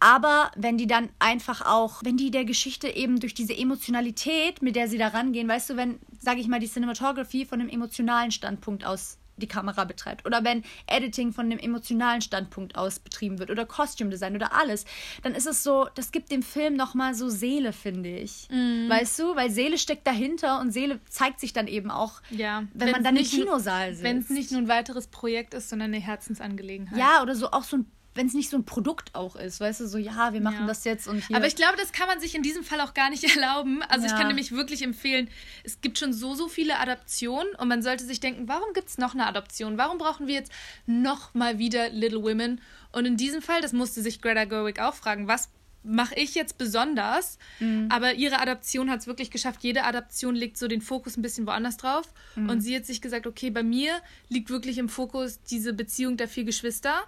[0.00, 4.76] aber wenn die dann einfach auch, wenn die der Geschichte eben durch diese Emotionalität, mit
[4.76, 8.30] der sie da rangehen, weißt du, wenn, sage ich mal, die Cinematography von einem emotionalen
[8.30, 13.50] Standpunkt aus die Kamera betreibt oder wenn Editing von einem emotionalen Standpunkt aus betrieben wird
[13.50, 14.84] oder Costume Design oder alles,
[15.22, 18.48] dann ist es so, das gibt dem Film nochmal so Seele, finde ich.
[18.50, 18.88] Mhm.
[18.88, 22.90] Weißt du, weil Seele steckt dahinter und Seele zeigt sich dann eben auch Ja, wenn
[22.90, 24.02] man wenn's dann im Kinosaal sitzt.
[24.02, 26.98] Wenn es nicht nur ein weiteres Projekt ist, sondern eine Herzensangelegenheit.
[26.98, 27.86] ja, oder so auch so ein,
[28.16, 30.66] wenn es nicht so ein Produkt auch ist, weißt du, so, ja, wir machen Ja.
[30.66, 31.36] das jetzt und hier.
[31.36, 33.82] Aber ich glaube, das kann man sich in diesem Fall auch gar nicht erlauben.
[33.84, 34.18] Also ich Ja.
[34.18, 35.28] kann nämlich wirklich empfehlen,
[35.64, 38.98] es gibt schon so, so viele Adaptionen und man sollte sich denken, warum gibt es
[38.98, 39.78] noch eine Adaption?
[39.78, 40.52] Warum brauchen wir jetzt
[40.86, 42.60] noch mal wieder Little Women?
[42.92, 45.50] Und in diesem Fall, das musste sich Greta Gerwig auch fragen, was
[45.88, 47.38] mache ich jetzt besonders.
[47.60, 47.88] Mhm.
[47.92, 49.62] Aber ihre Adaption hat es wirklich geschafft.
[49.62, 52.12] Jede Adaption legt so den Fokus ein bisschen woanders drauf.
[52.34, 52.48] Mhm.
[52.48, 53.92] Und sie hat sich gesagt, okay, bei mir
[54.28, 57.04] liegt wirklich im Fokus diese Beziehung der vier Geschwister.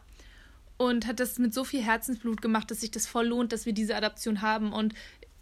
[0.79, 3.73] Und hat das mit so viel Herzensblut gemacht, dass sich das voll lohnt, dass wir
[3.73, 4.73] diese Adaption haben.
[4.73, 4.95] Und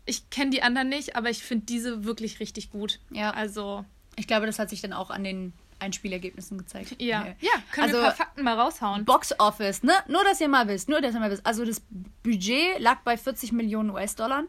[0.07, 3.01] ich kenne die anderen nicht, aber ich finde diese wirklich richtig gut.
[3.11, 3.30] Ja.
[3.32, 3.84] Also,
[4.16, 6.97] Ich glaube, das hat sich dann auch an den Einspielergebnissen gezeigt.
[7.01, 7.24] ja.
[7.24, 7.37] Nee.
[7.41, 9.05] Ja, können wir Also- ein paar Fakten mal raushauen.
[9.05, 9.93] Box Office, ne?
[10.09, 11.45] Nur, dass ihr mal wisst, nur, dass ihr mal wisst.
[11.47, 11.83] Also, das
[12.22, 14.45] Budget lag bei 40 Millionen US-Dollar.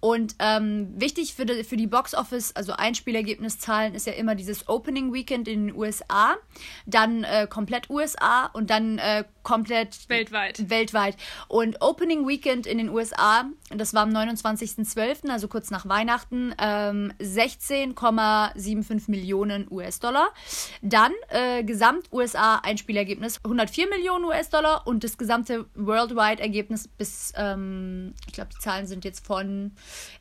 [0.00, 4.68] Und ähm, wichtig für die, für die Box Office, also Einspielergebniszahlen, ist ja immer dieses
[4.68, 6.36] Opening Weekend in den USA,
[6.86, 10.70] dann äh, komplett USA und dann äh, komplett Weltweit.
[10.70, 11.16] weltweit.
[11.48, 17.12] Und Opening Weekend in den USA, das war am 29.12., also kurz nach Weihnachten, ähm,
[17.20, 20.28] 16,75 Millionen US-Dollar.
[20.82, 28.58] Dann äh, Gesamt-USA-Einspielergebnis 104 Millionen US-Dollar und das gesamte Worldwide-Ergebnis bis, ähm, ich glaube, die
[28.60, 29.72] Zahlen sind jetzt von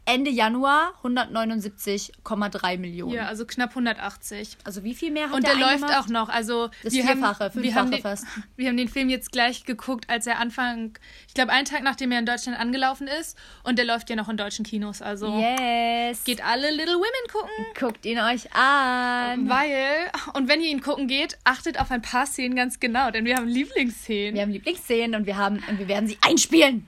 [0.06, 3.14] Ende Januar 179,3 Millionen.
[3.14, 4.58] Ja, also knapp 180.
[4.64, 6.30] Also wie viel mehr hat Und der der läuft auch noch.
[6.30, 8.26] Also Das wir Vierfache, haben, wir Fünffache haben den, fast.
[8.56, 12.12] Wir haben den Film jetzt gleich geguckt, als er Anfang, ich glaube, einen Tag nachdem
[12.12, 13.38] er in Deutschland angelaufen ist.
[13.64, 15.02] Und der läuft ja noch in deutschen Kinos.
[15.02, 16.24] Also Yes.
[16.24, 17.66] geht alle Little Women gucken.
[17.80, 19.50] Guckt ihn euch an.
[19.50, 23.26] Weil, und wenn ihr ihn gucken geht, achtet auf ein paar Szenen ganz genau, denn
[23.26, 24.36] wir haben Lieblingsszenen.
[24.36, 26.88] Wir haben Lieblingsszenen und wir haben und wir werden sie einspielen.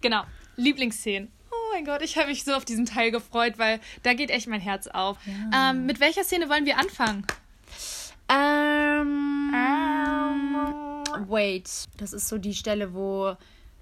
[0.00, 0.24] Genau,
[0.56, 1.30] Lieblingsszenen.
[1.50, 4.48] Oh mein Gott, ich habe mich so auf diesen Teil gefreut, weil da geht echt
[4.48, 5.18] mein Herz auf.
[5.54, 7.26] Ähm, mit welcher Szene wollen wir anfangen?
[8.28, 9.52] Ähm,
[11.28, 13.36] wait, das ist so die Stelle, wo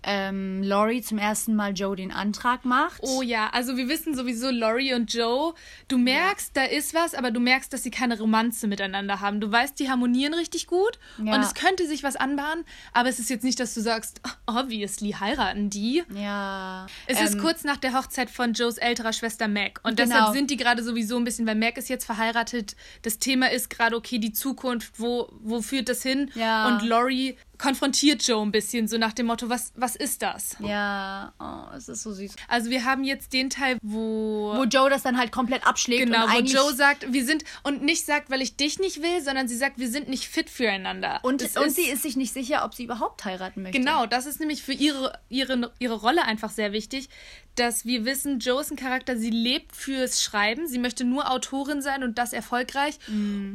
[0.04, 3.00] ähm, Laurie zum ersten Mal Joe den Antrag macht.
[3.02, 5.54] Oh ja, also wir wissen sowieso Laurie und Joe.
[5.88, 9.40] Du merkst, da ist was, aber du merkst, dass sie keine Romanze miteinander haben.
[9.40, 11.34] Du weißt, die harmonieren richtig gut Ja.
[11.34, 15.12] und es könnte sich was anbahnen, aber es ist jetzt nicht, dass du sagst, obviously
[15.12, 16.02] heiraten die.
[16.14, 16.86] Ja.
[17.06, 19.80] Es ähm, ist kurz nach der Hochzeit von Joes älterer Schwester Mac.
[19.84, 20.14] Und Genau.
[20.16, 22.76] deshalb sind die gerade sowieso ein bisschen, weil Mac ist jetzt verheiratet.
[23.02, 26.30] Das Thema ist gerade, okay, die Zukunft, wo, wo führt das hin?
[26.34, 26.68] Ja.
[26.68, 30.56] Und Laurie konfrontiert Joe ein bisschen, so nach dem Motto, was, was ist das?
[30.58, 32.34] Ja, oh, es ist so süß.
[32.48, 34.52] Also wir haben jetzt den Teil, wo...
[34.56, 37.84] Wo Joe das dann halt komplett abschlägt Genau, und wo Joe sagt, wir sind, und
[37.84, 41.20] nicht sagt, weil ich dich nicht will, sondern sie sagt, wir sind nicht fit füreinander.
[41.22, 43.78] und, Es und sie ist sich nicht sicher, ob sie überhaupt heiraten möchte.
[43.78, 47.08] Genau, das ist nämlich für ihre, ihre, ihre Rolle einfach sehr wichtig,
[47.54, 51.80] dass wir wissen, Joe ist ein Charakter, sie lebt fürs Schreiben, sie möchte nur Autorin
[51.80, 52.98] sein und das erfolgreich.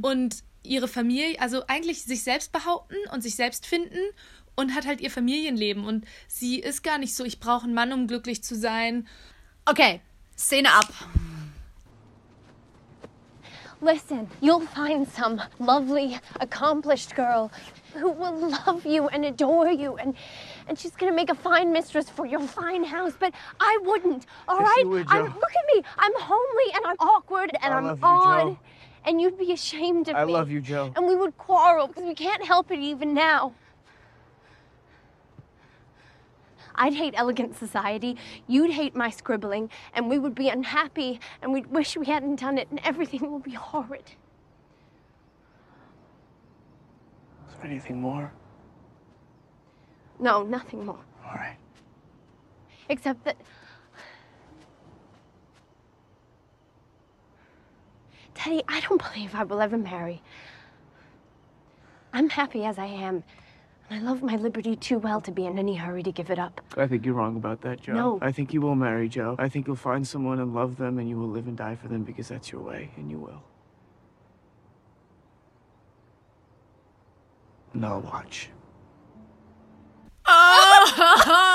[0.01, 3.99] Und ihre Familie, also eigentlich sich selbst behaupten und sich selbst finden
[4.55, 5.85] und hat halt ihr Familienleben.
[5.85, 9.07] Und sie ist gar nicht so, ich brauche einen Mann, um glücklich zu sein.
[9.65, 10.01] Okay,
[10.37, 10.87] Szene ab.
[13.79, 17.51] Listen, you'll find some lovely, accomplished girl
[17.93, 20.15] who will love you and adore you, and
[20.67, 23.13] and she's gonna make a fine mistress for your fine house.
[23.19, 24.25] But I wouldn't.
[24.47, 24.81] All Yes, right?
[24.83, 25.83] you would, look at me.
[25.99, 28.57] I'm homely and I'm awkward and I I'm love you, odd, Joe.
[29.07, 30.33] And you'd be ashamed of I me.
[30.33, 30.91] I love you, Joe.
[30.95, 33.53] And we would quarrel because we can't help it even now.
[36.75, 41.65] I'd hate elegant society, you'd hate my scribbling, and we would be unhappy, and we'd
[41.67, 44.11] wish we hadn't done it, and everything will be horrid.
[47.49, 48.31] Is there anything more?
[50.19, 50.99] No, nothing more.
[51.25, 51.57] All right.
[52.89, 53.37] Except that.
[58.37, 60.21] Teddy, I don't believe I will ever marry.
[62.13, 63.23] I'm happy as I am,
[63.89, 66.37] and I love my liberty too well to be in any hurry to give it
[66.37, 66.61] up.
[66.77, 67.93] I think you're wrong about that, Joe.
[67.93, 68.19] No.
[68.21, 69.35] I think you will marry Joe.
[69.39, 71.87] I think you'll find someone and love them, and you will live and die for
[71.87, 73.41] them because that's your way, and you will.
[77.73, 78.49] And I'll watch.
[80.27, 81.46] Oh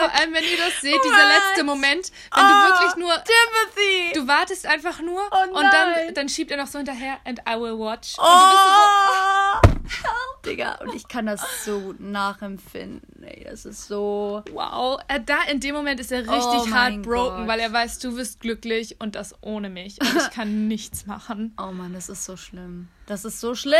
[0.00, 1.28] vor allem wenn ihr das seht, dieser What?
[1.48, 4.12] letzte Moment, wenn Oh, du wirklich nur Timothy.
[4.14, 7.52] Du wartest einfach nur Oh und dann, dann schiebt er noch so hinterher and I
[7.60, 8.18] will watch.
[8.18, 9.60] Und du bist Oh.
[9.90, 10.74] Help, Digga.
[10.76, 13.22] Und ich kann das so gut nachempfinden.
[13.24, 14.42] Ey, das ist so.
[14.46, 15.00] so, wow.
[15.08, 18.40] Äh, Da in dem Moment ist er richtig Oh heartbroken, weil er weiß, du wirst
[18.40, 20.00] glücklich und das ohne mich.
[20.00, 21.54] Und ich kann nichts machen.
[21.60, 22.88] Oh Mann, das ist so schlimm.
[23.06, 23.76] Das ist so schlimm.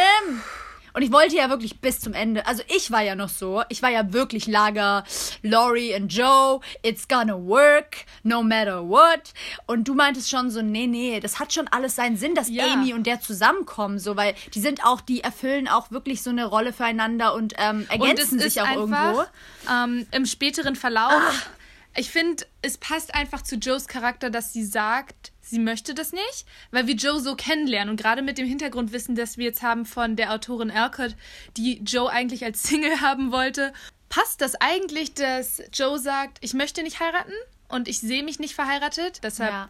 [0.92, 2.46] Und ich wollte ja wirklich bis zum Ende.
[2.46, 3.62] Also ich war ja noch so.
[3.68, 5.04] Ich war ja wirklich Lager
[5.42, 6.60] Laurie und Joe.
[6.82, 9.32] It's gonna work, no matter what.
[9.66, 12.72] Und du meintest schon so, nee, nee, das hat schon alles seinen Sinn, dass Ja.
[12.72, 16.46] Amy und der zusammenkommen, so, weil die sind auch, die erfüllen auch wirklich so eine
[16.46, 18.96] Rolle füreinander und ähm, Und ergänzen ist sich auch irgendwo.
[18.96, 19.30] einfach
[19.70, 21.48] ähm, im späteren Verlauf.
[21.96, 26.46] Ich finde, es passt einfach zu Joes Charakter, dass sie sagt, sie möchte das nicht,
[26.70, 27.90] weil wir Joe so kennenlernen.
[27.90, 31.16] Und gerade mit dem Hintergrundwissen, das wir jetzt haben von der Autorin Alcott,
[31.56, 33.72] die Joe eigentlich als Single haben wollte.
[34.08, 37.32] passt das eigentlich, dass Joe sagt, ich möchte nicht heiraten
[37.68, 39.20] und ich sehe mich nicht verheiratet.
[39.22, 39.68] Deshalb Ja.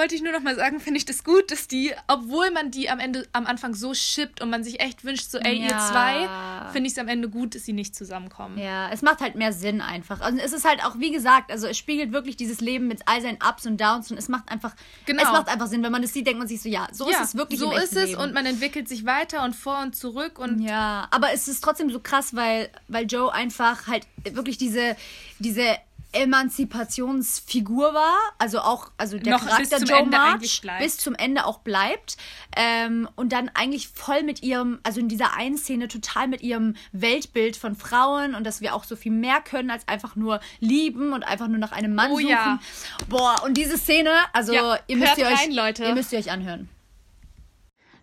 [0.00, 2.88] Wollte ich nur noch mal sagen, finde ich das gut, dass die, obwohl man die
[2.88, 5.78] am Ende, am Anfang so shippt und man sich echt wünscht, so, ey, ihr Ja.
[5.78, 8.56] zwei, finde ich es am Ende gut, dass sie nicht zusammenkommen.
[8.56, 10.22] Ja, es macht halt mehr Sinn einfach.
[10.22, 13.20] Also es ist halt auch, wie gesagt, also es spiegelt wirklich dieses Leben mit all
[13.20, 14.74] seinen Ups und Downs und es macht einfach,
[15.04, 15.22] Genau.
[15.22, 15.82] es macht einfach Sinn.
[15.82, 17.94] Wenn man das sieht, denkt man sich so, ja, so ist es wirklich so ist
[17.94, 18.22] es Leben.
[18.22, 21.90] und man entwickelt sich weiter und vor und zurück und Ja, aber es ist trotzdem
[21.90, 24.96] so krass, weil, weil Joe einfach halt wirklich diese,
[25.40, 25.76] diese
[26.12, 31.14] Emanzipationsfigur war, also auch, also der Noch bis Charakter zum Joe Ende March bis zum
[31.14, 32.16] Ende auch bleibt
[32.56, 36.74] ähm, und dann eigentlich voll mit ihrem, also in dieser einen Szene total mit ihrem
[36.92, 41.12] Weltbild von Frauen und dass wir auch so viel mehr können als einfach nur lieben
[41.12, 42.28] und einfach nur nach einem Mann Oh suchen.
[42.28, 42.60] ja.
[43.08, 45.84] Boah, und diese Szene, also Ja, ihr müsst ihr euch, rein, Leute.
[45.84, 46.68] ihr müsst ihr euch anhören.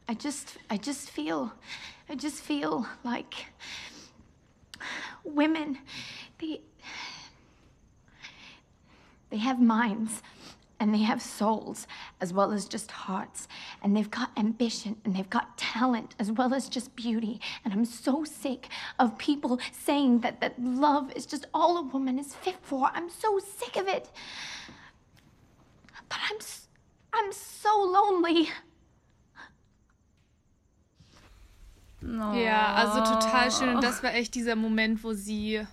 [0.10, 1.52] I just I just feel
[2.10, 3.48] I just feel like
[5.26, 5.78] women
[6.40, 6.62] they
[9.30, 10.22] they have minds
[10.80, 11.88] and they have souls
[12.22, 13.48] as well as just hearts
[13.82, 17.84] and they've got ambition and they've got talent as well as just beauty and I'm
[17.86, 18.70] so sick
[19.00, 22.90] of people saying that that love is just all a woman is fit for.
[22.94, 24.10] I'm so sick of it.
[26.10, 26.68] But I'm s-
[27.12, 28.50] I'm so lonely.
[32.36, 35.66] ja, also total schön und das war echt dieser Moment, wo sie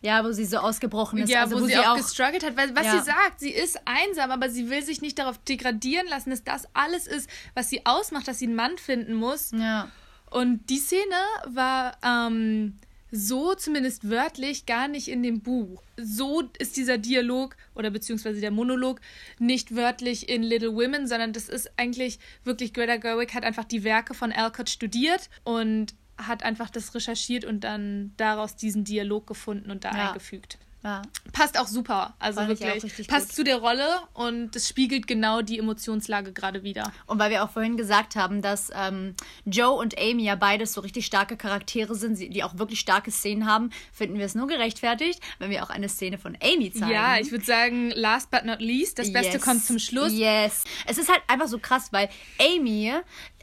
[0.00, 1.28] Ja, wo sie so ausgebrochen ist.
[1.30, 2.98] ja, also wo, sie auch, gestruggelt hat, weil was Ja.
[2.98, 6.68] sie sagt, sie ist einsam, aber sie will sich nicht darauf degradieren lassen, dass das
[6.72, 9.50] alles ist, was sie ausmacht, dass sie einen Mann finden muss.
[9.50, 9.90] Ja.
[10.30, 12.76] Und die Szene war ähm,
[13.10, 15.82] so zumindest wörtlich gar nicht in dem Buch.
[15.96, 19.00] So ist dieser Dialog oder beziehungsweise der Monolog
[19.38, 23.82] nicht wörtlich in Little Women, sondern das ist eigentlich wirklich Greta Gerwig hat einfach die
[23.82, 29.70] Werke von Alcott studiert und hat einfach das recherchiert und dann daraus diesen Dialog gefunden
[29.70, 30.08] und da Ja.
[30.08, 30.58] eingefügt.
[30.84, 31.02] ja.
[31.32, 33.06] Passt auch super, also Fand ich wirklich.
[33.08, 33.36] Passt gut.
[33.36, 36.92] zu der Rolle und es spiegelt genau die Emotionslage gerade wieder.
[37.06, 39.14] Und weil wir auch vorhin gesagt haben, dass ähm,
[39.44, 43.46] Joe und Amy ja beides so richtig starke Charaktere sind, die auch wirklich starke Szenen
[43.46, 46.90] haben, finden wir es nur gerechtfertigt, wenn wir auch eine Szene von Amy zeigen.
[46.92, 49.42] Ja, ich würde sagen, last but not least, das Beste Yes.
[49.44, 50.12] kommt zum Schluss.
[50.12, 50.64] Yes.
[50.86, 52.08] Es ist halt einfach so krass, weil
[52.40, 52.92] Amy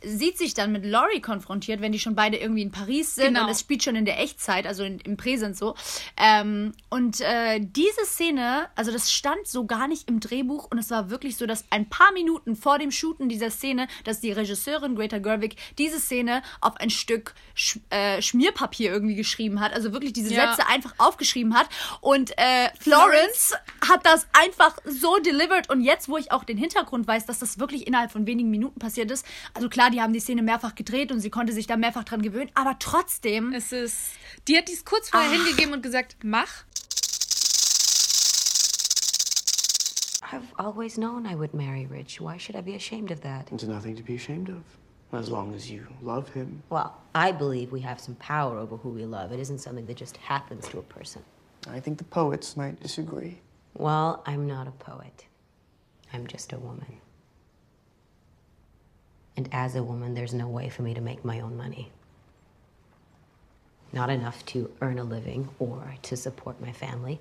[0.06, 3.43] sieht sich dann mit Laurie konfrontiert, wenn die schon beide irgendwie in Paris sind Genau.
[3.45, 5.76] und es spielt schon in der Echtzeit, also in, im Präsent so.
[6.18, 10.89] Ähm, und äh, diese Szene, also das stand so gar nicht im Drehbuch und es
[10.89, 14.95] war wirklich so, dass ein paar Minuten vor dem Shooten dieser Szene, dass die Regisseurin
[14.95, 20.14] Greta Gerwig diese Szene auf ein Stück Sch äh, Schmierpapier irgendwie geschrieben hat, also wirklich
[20.14, 20.53] diese Ja.
[20.53, 21.68] Sätze einfach aufgeschrieben hat
[22.01, 23.53] und äh, Florence
[23.89, 27.60] hat das einfach so delivered und jetzt, wo ich auch den Hintergrund weiß, dass das
[27.60, 31.12] wirklich innerhalb von wenigen Minuten passiert ist, also klar, die haben die Szene mehrfach gedreht
[31.12, 34.12] und sie konnte sich da mehrfach dran gewöhnen, aber trotzdem, Es ist.
[34.48, 36.66] Die hat dies kurz vorher hingegeben und gesagt, mach.
[40.22, 42.20] I've always known I would marry Rich.
[42.20, 43.48] Why should I be ashamed of that?
[43.48, 44.64] There's nothing to be ashamed of.
[45.14, 46.62] As long as you love him.
[46.70, 49.32] Well, I believe we have some power over who we love.
[49.32, 51.22] It isn't something that just happens to a person.
[51.70, 53.39] I think the poets might disagree.
[53.76, 55.28] Well, I'm not a poet.
[56.12, 57.00] I'm just a woman.
[59.38, 61.91] And as a woman, there's no way for me to make my own money.
[63.91, 67.19] Not enough to earn a living or to support my family.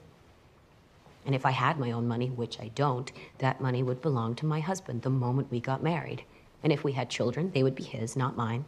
[1.26, 4.46] And if I had my own money, which I don't, that money would belong to
[4.46, 6.24] my husband the moment we got married.
[6.62, 8.64] And if we had children, they would be his, not mine.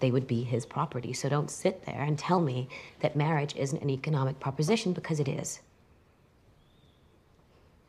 [0.00, 1.12] They would be his property.
[1.12, 2.68] So don't sit there and tell me
[3.00, 5.60] that marriage isn't an economic proposition because it is.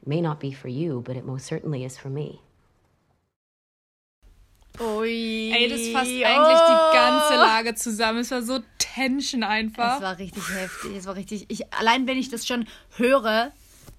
[0.01, 2.41] It may not be for you, but it most certainly is for me.
[4.80, 6.25] Ui, Ey, das fasst oh.
[6.25, 8.19] eigentlich die ganze Lage zusammen.
[8.19, 9.97] Es war so Tension einfach.
[9.97, 13.51] Es war richtig heftig, es war richtig, ich, allein wenn ich das schon höre,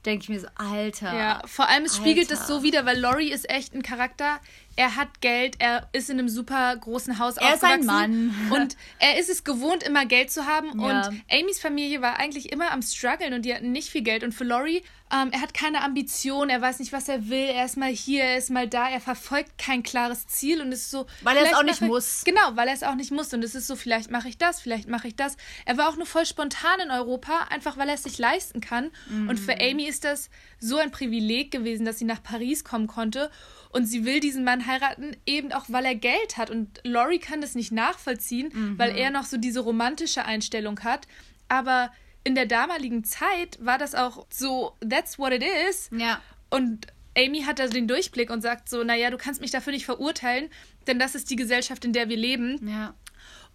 [0.05, 1.15] denke ich mir so, Alter.
[1.15, 2.43] Ja, vor allem es spiegelt Alter.
[2.43, 4.41] es so wieder, weil Laurie ist echt ein Charakter.
[4.79, 8.51] Er hat Geld, er ist in einem super großen Haus Er ist ein aufgewachsen Mann.
[8.63, 10.81] und er ist es gewohnt, immer Geld zu haben.
[10.81, 11.09] Ja.
[11.09, 14.23] Und Amys Familie war eigentlich immer am struggeln und die hatten nicht viel Geld.
[14.23, 17.49] Und für Laurie, ähm, er hat keine Ambition, er weiß nicht, was er will.
[17.49, 20.83] Er ist mal hier, er ist mal da, er verfolgt kein klares Ziel und es
[20.83, 21.07] ist so.
[21.23, 22.23] Weil er es auch nicht mache- muss.
[22.25, 23.33] Genau, weil er es auch nicht muss.
[23.35, 25.37] Und es ist so, vielleicht mache ich das, vielleicht mache ich das.
[25.65, 28.91] Er war auch nur voll spontan in Europa, einfach weil er es sich leisten kann.
[29.27, 33.31] Und für Amy ist das so ein Privileg gewesen, dass sie nach Paris kommen konnte.
[33.71, 36.51] Und sie will diesen Mann heiraten, eben auch weil er Geld hat.
[36.51, 41.07] Und Laurie kann das nicht nachvollziehen, weil er noch so diese romantische Einstellung hat.
[41.49, 41.93] Aber
[42.25, 45.91] in der damaligen Zeit war das auch so, that's what it is.
[45.93, 46.21] Ja.
[46.51, 49.87] Und Amy hat da den Durchblick und sagt so, naja, du kannst mich dafür nicht
[49.87, 50.49] verurteilen,
[50.87, 52.69] denn das ist die Gesellschaft, in der wir leben.
[52.69, 52.95] Ja.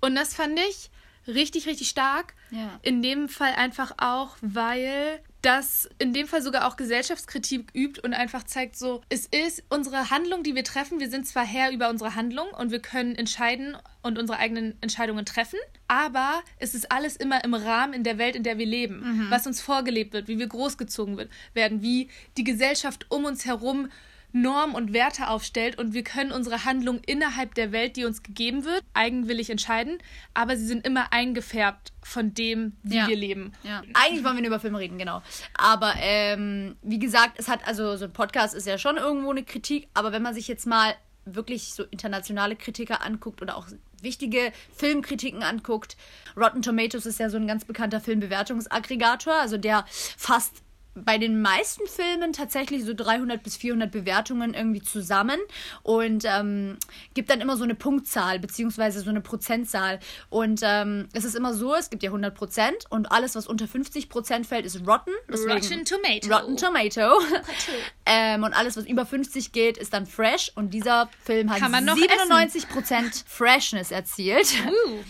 [0.01, 0.89] Und das fand ich
[1.27, 2.35] richtig, richtig stark.
[2.51, 2.79] Ja.
[2.81, 8.13] In dem Fall einfach auch, weil das in dem Fall sogar auch Gesellschaftskritik übt und
[8.13, 10.99] einfach zeigt so, es ist unsere Handlung, die wir treffen.
[10.99, 15.25] Wir sind zwar Herr über unsere Handlung und wir können entscheiden und unsere eigenen Entscheidungen
[15.25, 19.27] treffen, aber es ist alles immer im Rahmen in der Welt, in der wir leben,
[19.29, 23.89] was uns vorgelebt wird, wie wir großgezogen wird, werden, wie die Gesellschaft um uns herum
[24.33, 28.65] Normen und Werte aufstellt und wir können unsere Handlung innerhalb der Welt, die uns gegeben
[28.65, 29.99] wird, eigenwillig entscheiden,
[30.33, 33.07] aber sie sind immer eingefärbt von dem, wie Ja.
[33.07, 33.53] wir leben.
[33.63, 33.83] Ja.
[33.93, 35.21] Eigentlich wollen wir nur über Filme reden, genau.
[35.55, 39.43] Aber ähm, wie gesagt, es hat, also so ein Podcast ist ja schon irgendwo eine
[39.43, 43.67] Kritik, aber wenn man sich jetzt mal wirklich so internationale Kritiker anguckt oder auch
[44.01, 45.95] wichtige Filmkritiken anguckt,
[46.35, 49.85] Rotten Tomatoes ist ja so ein ganz bekannter Filmbewertungsaggregator, also der
[50.17, 50.62] fasst
[50.95, 55.39] bei den meisten Filmen tatsächlich so 300 bis 400 Bewertungen irgendwie zusammen
[55.81, 56.77] und ähm,
[57.13, 59.99] gibt dann immer so eine Punktzahl beziehungsweise so eine Prozentzahl.
[60.29, 63.67] Und ähm, es ist immer so, es gibt ja 100 Prozent und alles, was unter
[63.67, 65.11] 50 Prozent fällt, ist Rotten.
[65.29, 66.31] Rotten Tomato.
[66.31, 67.21] Rotten Tomato.
[68.05, 70.51] ähm, und alles, was über 50 geht, ist dann Fresh.
[70.55, 74.53] Und dieser Film hat Kann man noch 97 Prozent Freshness erzielt.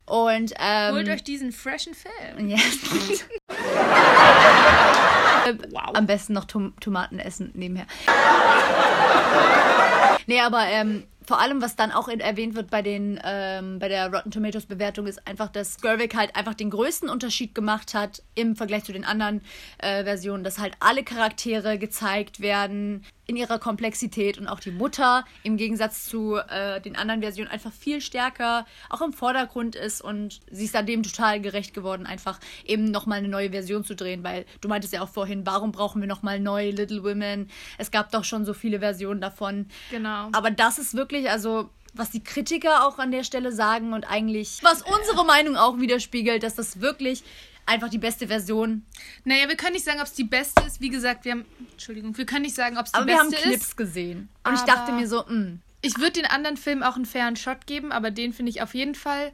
[0.05, 2.55] Und ähm, Holt euch diesen freshen Film.
[5.45, 5.93] ja.
[5.93, 7.85] Am besten noch Tom Tomaten essen nebenher.
[10.25, 14.11] Nee, aber ähm, vor allem, was dann auch erwähnt wird bei, den, ähm, bei der
[14.11, 18.55] Rotten Tomatoes Bewertung, ist einfach, dass Gerwig halt einfach den größten Unterschied gemacht hat im
[18.55, 19.41] Vergleich zu den anderen
[19.77, 25.25] äh, Versionen, dass halt alle Charaktere gezeigt werden in ihrer Komplexität und auch die Mutter
[25.43, 30.41] im Gegensatz zu äh, den anderen Versionen einfach viel stärker auch im Vordergrund ist und
[30.51, 34.23] sie ist dann dem total gerecht geworden, einfach eben nochmal eine neue Version zu drehen,
[34.23, 37.49] weil du meintest ja auch vorhin, warum brauchen wir nochmal neue Little Women?
[37.77, 39.67] Es gab doch schon so viele Versionen davon.
[39.89, 40.29] Genau.
[40.33, 44.59] Aber das ist wirklich, also was die Kritiker auch an der Stelle sagen und eigentlich,
[44.63, 47.23] was unsere Meinung auch widerspiegelt, dass das wirklich
[47.65, 48.85] einfach die beste Version.
[49.23, 50.81] Naja, wir können nicht sagen, ob es die beste ist.
[50.81, 51.45] Wie gesagt, wir haben.
[51.71, 53.77] Entschuldigung, wir können nicht sagen, ob es die Aber wir beste haben Clips ist.
[53.77, 54.29] gesehen.
[54.43, 55.57] Und ich Aber- dachte mir so, mh.
[55.85, 58.73] Ich würde den anderen Film auch einen fairen Shot geben, aber den finde ich auf
[58.73, 59.33] jeden Fall.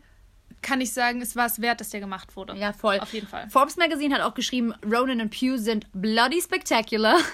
[0.62, 2.56] Kann ich sagen, es war es wert, dass der gemacht wurde.
[2.56, 3.00] Ja, voll.
[3.00, 3.50] Auf jeden Fall.
[3.50, 7.18] Forbes Magazine hat auch geschrieben, Ronan und Pugh sind bloody spectacular.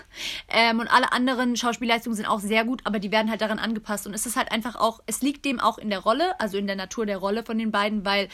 [0.47, 4.07] Ähm, und alle anderen Schauspielleistungen sind auch sehr gut, aber die werden halt daran angepasst.
[4.07, 6.67] Und es ist halt einfach auch, es liegt dem auch in der Rolle, also in
[6.67, 8.29] der Natur der Rolle von den beiden, weil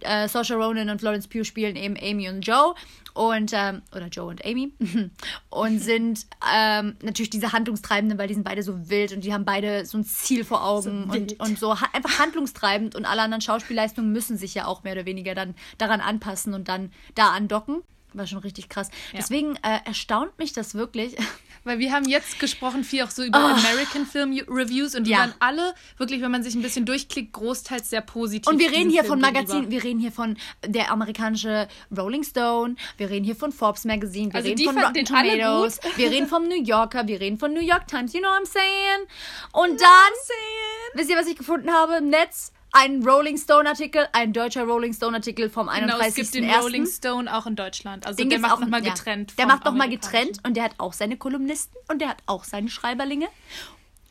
[0.00, 2.74] äh, Saoirse Ronan und Florence Pugh spielen eben Amy und Joe.
[3.14, 4.72] Und, ähm, oder Joe und Amy.
[5.50, 9.44] und sind ähm, natürlich diese Handlungstreibenden, weil die sind beide so wild und die haben
[9.44, 14.12] beide so ein Ziel vor Augen und, und so einfach handlungstreibend und alle anderen Schauspielleistungen
[14.12, 17.82] müssen sich ja auch mehr oder weniger dann daran anpassen und dann da andocken.
[18.14, 18.88] War schon richtig krass.
[19.12, 21.16] Deswegen äh, erstaunt mich das wirklich.
[21.64, 25.18] Weil wir haben jetzt gesprochen viel auch so über American Film Reviews und die Ja.
[25.18, 28.48] waren alle wirklich, wenn man sich ein bisschen durchklickt, großteils sehr positiv.
[28.52, 29.70] Und wir reden hier Film von Magazin, gegenüber.
[29.70, 30.36] wir reden hier von
[30.66, 35.04] der amerikanische Rolling Stone, wir reden hier von Forbes Magazine, wir Also reden von Rotten
[35.04, 38.42] Tomatoes, wir reden vom New Yorker, wir reden von New York Times, you know what
[38.42, 39.06] I'm saying?
[39.52, 40.12] Und dann,
[40.94, 42.52] wisst ihr, was ich gefunden habe im Netz?
[42.74, 46.60] Ein Rolling Stone Artikel, ein deutscher Rolling Stone Artikel vom Genau, es gibt den 31.01.
[46.60, 48.06] Rolling Stone auch in Deutschland.
[48.06, 48.94] Also Den der macht nochmal ja.
[48.94, 49.34] getrennt.
[49.38, 52.70] Der macht nochmal getrennt und der hat auch seine Kolumnisten und der hat auch seine
[52.70, 53.28] Schreiberlinge.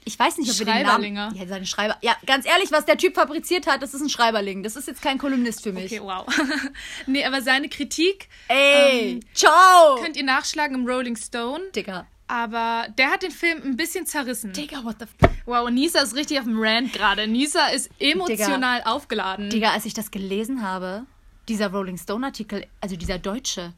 [0.03, 0.83] Ich weiß nicht, ob wir den?
[0.83, 1.35] Namen...
[1.35, 1.97] Ja, seine Schreiber...
[2.01, 4.63] Ja, ganz ehrlich, was der Typ fabriziert hat, das ist ein Schreiberling.
[4.63, 5.91] Das ist jetzt kein Kolumnist für mich.
[5.91, 6.25] Okay, wow.
[7.07, 9.97] nee, aber seine Kritik Ey, Ähm, ciao!
[10.01, 11.63] könnt ihr nachschlagen im Rolling Stone.
[11.75, 12.07] Digga.
[12.31, 14.53] Aber der hat den Film ein bisschen zerrissen.
[14.53, 15.03] Digga, what the...
[15.03, 17.27] F Wow, Nisa ist richtig auf dem Rant gerade.
[17.27, 19.49] Nisa ist emotional aufgeladen.
[19.49, 21.05] Digga, als ich das gelesen habe,
[21.49, 23.73] dieser Rolling Stone Artikel, also dieser deutsche,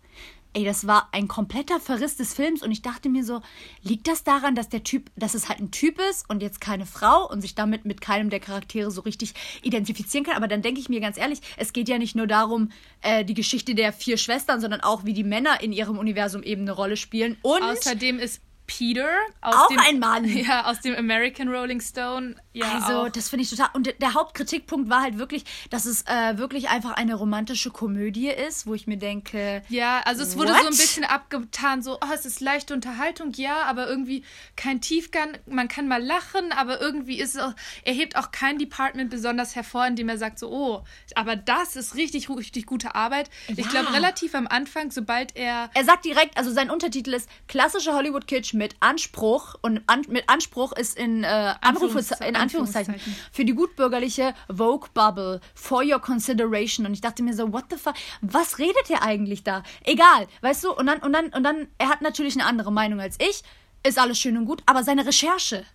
[0.54, 3.42] ey, das war ein kompletter Verriss des Films und ich dachte mir so,
[3.82, 6.86] liegt das daran, dass der Typ, dass es halt ein Typ ist und jetzt keine
[6.86, 10.36] Frau und sich damit mit keinem der Charaktere so richtig identifizieren kann?
[10.36, 12.70] Aber dann denke ich mir ganz ehrlich, es geht ja nicht nur darum,
[13.02, 16.62] äh, die Geschichte der vier Schwestern, sondern auch, wie die Männer in ihrem Universum eben
[16.64, 18.42] eine Rolle spielen und Außerdem ist
[18.78, 19.10] Peter
[19.42, 20.26] aus Auch dem, ein Mann.
[20.44, 22.36] Ja, aus dem American Rolling Stone.
[22.54, 23.10] Ja, Also, auch.
[23.10, 23.70] das finde ich total.
[23.74, 28.68] Und der- Hauptkritikpunkt war halt wirklich, dass es äh, wirklich einfach eine romantische Komödie ist,
[28.68, 30.62] wo ich mir denke, Ja, also es wurde What?
[30.62, 34.24] so ein bisschen abgetan, so, oh, es ist leichte Unterhaltung, ja, aber irgendwie
[34.56, 35.38] kein Tiefgang.
[35.48, 37.54] Man kann mal lachen, aber irgendwie ist es auch,
[37.86, 40.84] er hebt auch kein Department besonders hervor, indem er sagt so, oh,
[41.16, 43.30] aber das ist richtig, richtig gute Arbeit.
[43.48, 43.68] Ich Ja.
[43.70, 48.28] glaube, relativ am Anfang, sobald er er sagt direkt, also sein Untertitel ist klassische Hollywood
[48.28, 51.28] Kitsch mit Anspruch und an, mit Anspruch ist in, äh,
[51.60, 53.16] Anrufe, Anführungs- in Anführungszeichen Anführungszeichen.
[53.34, 57.76] für die gutbürgerliche Vogue Bubble for your consideration und ich dachte mir so, what the
[57.76, 59.64] fuck, was redet er eigentlich da?
[59.84, 60.72] Egal, weißt du?
[60.72, 63.44] Und dann und dann und dann er hat natürlich eine andere Meinung als ich,
[63.86, 65.66] ist alles schön und gut, aber seine Recherche,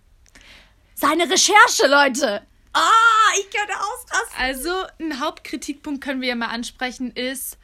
[0.95, 2.41] seine Recherche, Leute.
[2.73, 4.39] Ah, ich könnte ausrasten.
[4.39, 7.59] Also, ein Hauptkritikpunkt können wir ja mal ansprechen, ist,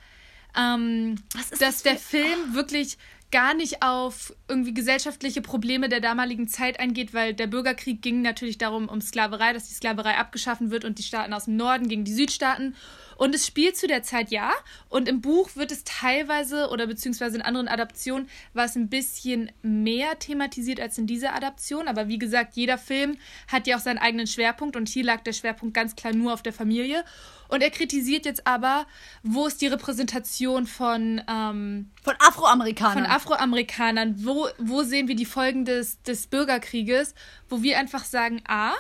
[0.56, 2.98] ähm, dass das der Film wirklich
[3.32, 8.58] gar nicht auf irgendwie gesellschaftliche Probleme der damaligen Zeit eingeht, weil der Bürgerkrieg ging natürlich
[8.58, 12.06] darum, um Sklaverei, dass die Sklaverei abgeschaffen wird und die Staaten aus dem Norden gegen
[12.06, 12.76] die Südstaaten.
[13.18, 14.52] Und es spielt zu der Zeit ja.
[14.90, 19.52] Und im Buch wird es teilweise oder beziehungsweise in anderen Adaptionen war es ein bisschen
[19.62, 21.88] mehr thematisiert als in dieser Adaption.
[21.88, 25.34] Aber wie gesagt, jeder Film hat ja auch seinen eigenen Schwerpunkt und hier lag der
[25.34, 27.04] Schwerpunkt ganz klar nur auf der Familie.
[27.48, 28.88] Und er kritisiert jetzt aber,
[29.24, 32.94] wo ist die Repräsentation von, ähm, Von Afroamerikanern.
[32.94, 34.26] von Afroamerikanern?
[34.26, 37.14] Wo, wo sehen wir die Folgen des, des Bürgerkrieges?
[37.48, 38.74] Wo wir einfach sagen, A,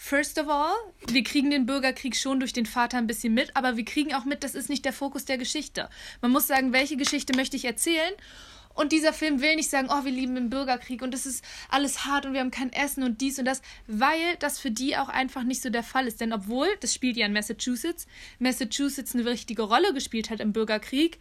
[0.00, 0.72] First of all,
[1.08, 4.24] wir kriegen den Bürgerkrieg schon durch den Vater ein bisschen mit, aber wir kriegen auch
[4.24, 5.90] mit, das ist nicht der Fokus der Geschichte.
[6.22, 8.14] Man muss sagen, welche Geschichte möchte ich erzählen?
[8.74, 12.04] Und dieser Film will nicht sagen, oh, wir lieben den Bürgerkrieg und es ist alles
[12.04, 15.08] hart und wir haben kein Essen und dies und das, weil das für die auch
[15.08, 16.20] einfach nicht so der Fall ist.
[16.20, 18.06] Denn obwohl, das spielt ja in Massachusetts,
[18.38, 21.18] Massachusetts eine wichtige Rolle gespielt hat im Bürgerkrieg,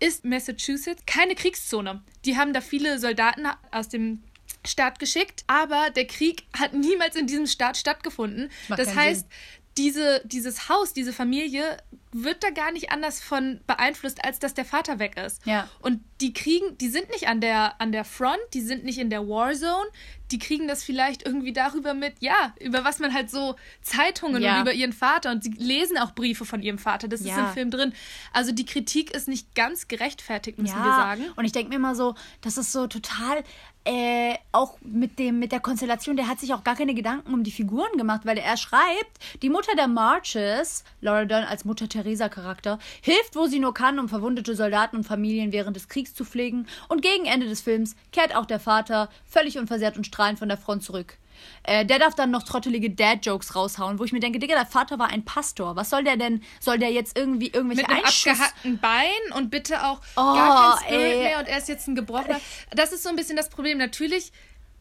[0.00, 2.02] ist Massachusetts keine Kriegszone.
[2.24, 4.24] Die haben da viele Soldaten aus dem
[4.66, 8.50] Staat geschickt, aber der Krieg hat niemals in diesem Staat stattgefunden.
[8.68, 9.28] Das heißt, Sinn.
[9.76, 11.78] diese, dieses Haus, diese Familie
[12.10, 15.44] wird da gar nicht anders von beeinflusst, als dass der Vater weg ist.
[15.46, 15.68] Ja.
[15.80, 19.10] Und die kriegen, die sind nicht an der, an der Front, die sind nicht in
[19.10, 19.88] der Warzone,
[20.30, 24.56] die kriegen das vielleicht irgendwie darüber mit, ja, über was man halt so Zeitungen Ja.
[24.56, 27.48] und über ihren Vater und sie lesen auch Briefe von ihrem Vater, das ist Ja.
[27.48, 27.92] im Film drin.
[28.32, 31.24] Also die Kritik ist nicht ganz gerechtfertigt, müssen wir sagen.
[31.36, 33.44] Und ich denke mir immer so, das ist so total,
[33.88, 37.42] äh, auch mit dem, mit der Konstellation, der hat sich auch gar keine Gedanken um
[37.42, 42.28] die Figuren gemacht, weil er schreibt, die Mutter der Marches, Laura Dern als Mutter Teresa
[42.28, 46.26] Charakter, hilft, wo sie nur kann, um verwundete Soldaten und Familien während des Kriegs zu
[46.26, 46.66] pflegen.
[46.90, 50.58] Und gegen Ende des Films kehrt auch der Vater völlig unversehrt und strahlend von der
[50.58, 51.16] Front zurück.
[51.62, 54.98] Äh, der darf dann noch trottelige Dad-Jokes raushauen, wo ich mir denke, Digga, der Vater
[54.98, 55.76] war ein Pastor.
[55.76, 56.42] Was soll der denn?
[56.60, 60.78] Soll der jetzt irgendwie irgendwelche mit einem Einschuss- abgehackten Bein und bitte auch Oh, gar
[60.80, 61.22] kein Spirit ey.
[61.22, 62.40] mehr und er ist jetzt ein gebrochener.
[62.70, 63.78] Das ist so ein bisschen das Problem.
[63.78, 64.32] Natürlich,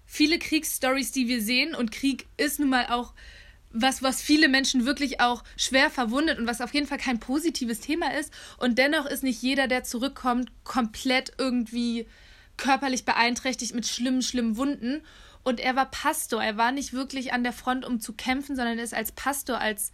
[0.06, 3.14] viele Kriegsstories, die wir sehen und Krieg ist nun mal auch
[3.72, 7.82] was, was viele Menschen wirklich auch schwer verwundet und was auf jeden Fall kein positives
[7.82, 8.32] Thema ist.
[8.58, 12.08] Und dennoch ist nicht jeder, der zurückkommt, komplett irgendwie
[12.56, 15.04] körperlich beeinträchtigt mit schlimmen, schlimmen Wunden.
[15.48, 16.44] Und er war Pastor.
[16.44, 19.62] Er war nicht wirklich an der Front, um zu kämpfen, sondern er ist als Pastor,
[19.62, 19.94] als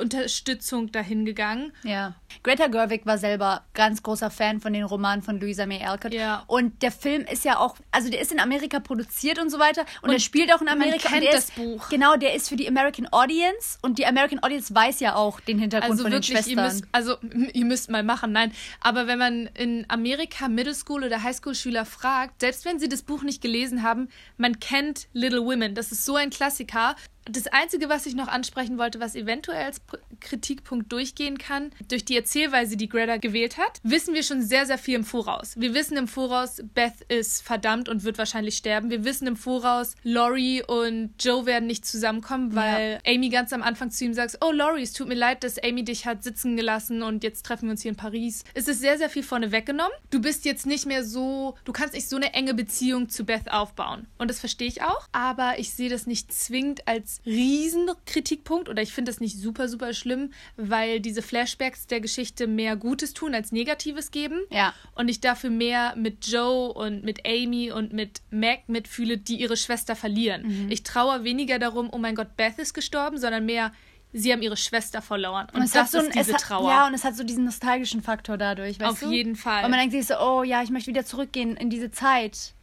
[0.00, 1.72] Unterstützung dahin gegangen.
[1.82, 2.14] Ja.
[2.42, 6.12] Greta Gerwig war selber ganz großer Fan von den Romanen von Louisa May Alcott.
[6.14, 6.44] Ja.
[6.46, 9.84] Und der Film ist ja auch, also der ist in Amerika produziert und so weiter.
[10.02, 11.08] Und, er spielt auch in man Amerika.
[11.08, 11.88] kennt und das ist, Buch.
[11.88, 13.78] Genau, der ist für die American Audience.
[13.82, 16.64] Und die American Audience weiß ja auch den Hintergrund Also von den wirklich, ihr Schwestern.
[16.64, 17.16] müsst, also
[17.52, 18.52] ihr müsst mal machen, nein.
[18.80, 23.02] Aber wenn man in Amerika Middle School oder Highschool Schüler fragt, selbst wenn sie das
[23.02, 25.74] Buch nicht gelesen haben, man kennt Little Women.
[25.74, 26.96] Das ist so ein Klassiker.
[27.26, 29.80] Das Einzige, was ich noch ansprechen wollte, was eventuell als
[30.20, 34.78] Kritikpunkt durchgehen kann, durch die Erzählweise, die Greta gewählt hat, wissen wir schon sehr, sehr
[34.78, 35.54] viel im Voraus.
[35.56, 38.90] Wir wissen im Voraus, Beth ist verdammt und wird wahrscheinlich sterben.
[38.90, 43.90] Wir wissen im Voraus, Laurie und Joe werden nicht zusammenkommen, weil Amy ganz am Anfang
[43.90, 47.02] zu ihm sagt, oh Laurie, es tut mir leid, dass Amy dich hat sitzen gelassen
[47.02, 48.44] und jetzt treffen wir uns hier in Paris.
[48.54, 49.92] Es ist sehr, sehr viel vorne weggenommen.
[50.10, 53.50] Du bist jetzt nicht mehr so, du kannst nicht so eine enge Beziehung zu Beth
[53.50, 54.06] aufbauen.
[54.18, 58.92] Und das verstehe ich auch, aber ich sehe das nicht zwingend als Riesenkritikpunkt oder ich
[58.92, 63.52] finde das nicht super, super schlimm, weil diese Flashbacks der Geschichte mehr Gutes tun als
[63.52, 64.40] Negatives geben.
[64.50, 64.74] Ja.
[64.94, 69.56] Und ich dafür mehr mit Joe und mit Amy und mit Mac mitfühle, die ihre
[69.56, 70.68] Schwester verlieren.
[70.70, 73.72] Ich traue weniger darum, oh mein Gott, Beth ist gestorben, sondern mehr,
[74.12, 75.46] sie haben ihre Schwester verloren.
[75.52, 76.70] Und, es das hat so ist diese es hat, Trauer.
[76.70, 79.10] Ja, und es hat so diesen nostalgischen Faktor dadurch, weißt Auf du?
[79.10, 79.64] jeden Fall.
[79.64, 82.54] Und man denkt sich so, oh ja, ich möchte wieder zurückgehen in diese Zeit.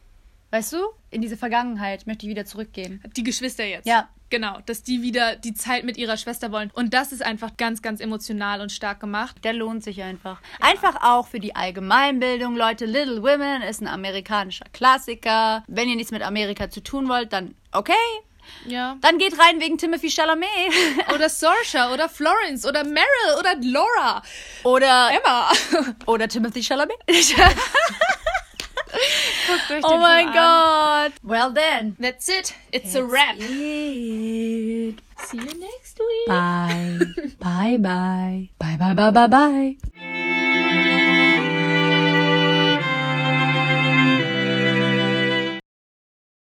[0.50, 0.78] Weißt du?
[1.10, 3.02] In diese Vergangenheit möchte ich wieder zurückgehen.
[3.16, 3.86] Die Geschwister jetzt.
[3.86, 4.08] Ja.
[4.30, 6.70] Genau, dass die wieder die Zeit mit ihrer Schwester wollen.
[6.74, 9.36] Und das ist einfach ganz, ganz emotional und stark gemacht.
[9.42, 10.42] Der lohnt sich einfach.
[10.60, 12.84] Einfach auch für die Allgemeinbildung, Leute.
[12.84, 15.64] Little Women ist ein amerikanischer Klassiker.
[15.66, 17.94] Wenn ihr nichts mit Amerika zu tun wollt, dann okay.
[18.66, 18.96] Ja.
[19.00, 20.48] Dann geht rein wegen Timothy Chalamet.
[21.14, 24.22] Oder Saoirse oder Florence oder Meryl oder Laura.
[24.64, 25.52] oder Emma.
[26.06, 26.96] oder Timothy Chalamet.
[28.90, 30.34] Oh my mein Film an.
[30.34, 31.12] Gott.
[31.22, 31.96] Well then.
[31.98, 32.54] That's it.
[32.72, 33.36] It's a wrap.
[33.38, 35.00] It.
[35.24, 36.28] See you next week.
[36.28, 36.98] Bye.
[37.40, 38.48] bye bye.
[38.58, 40.04] Bye bye bye bye bye.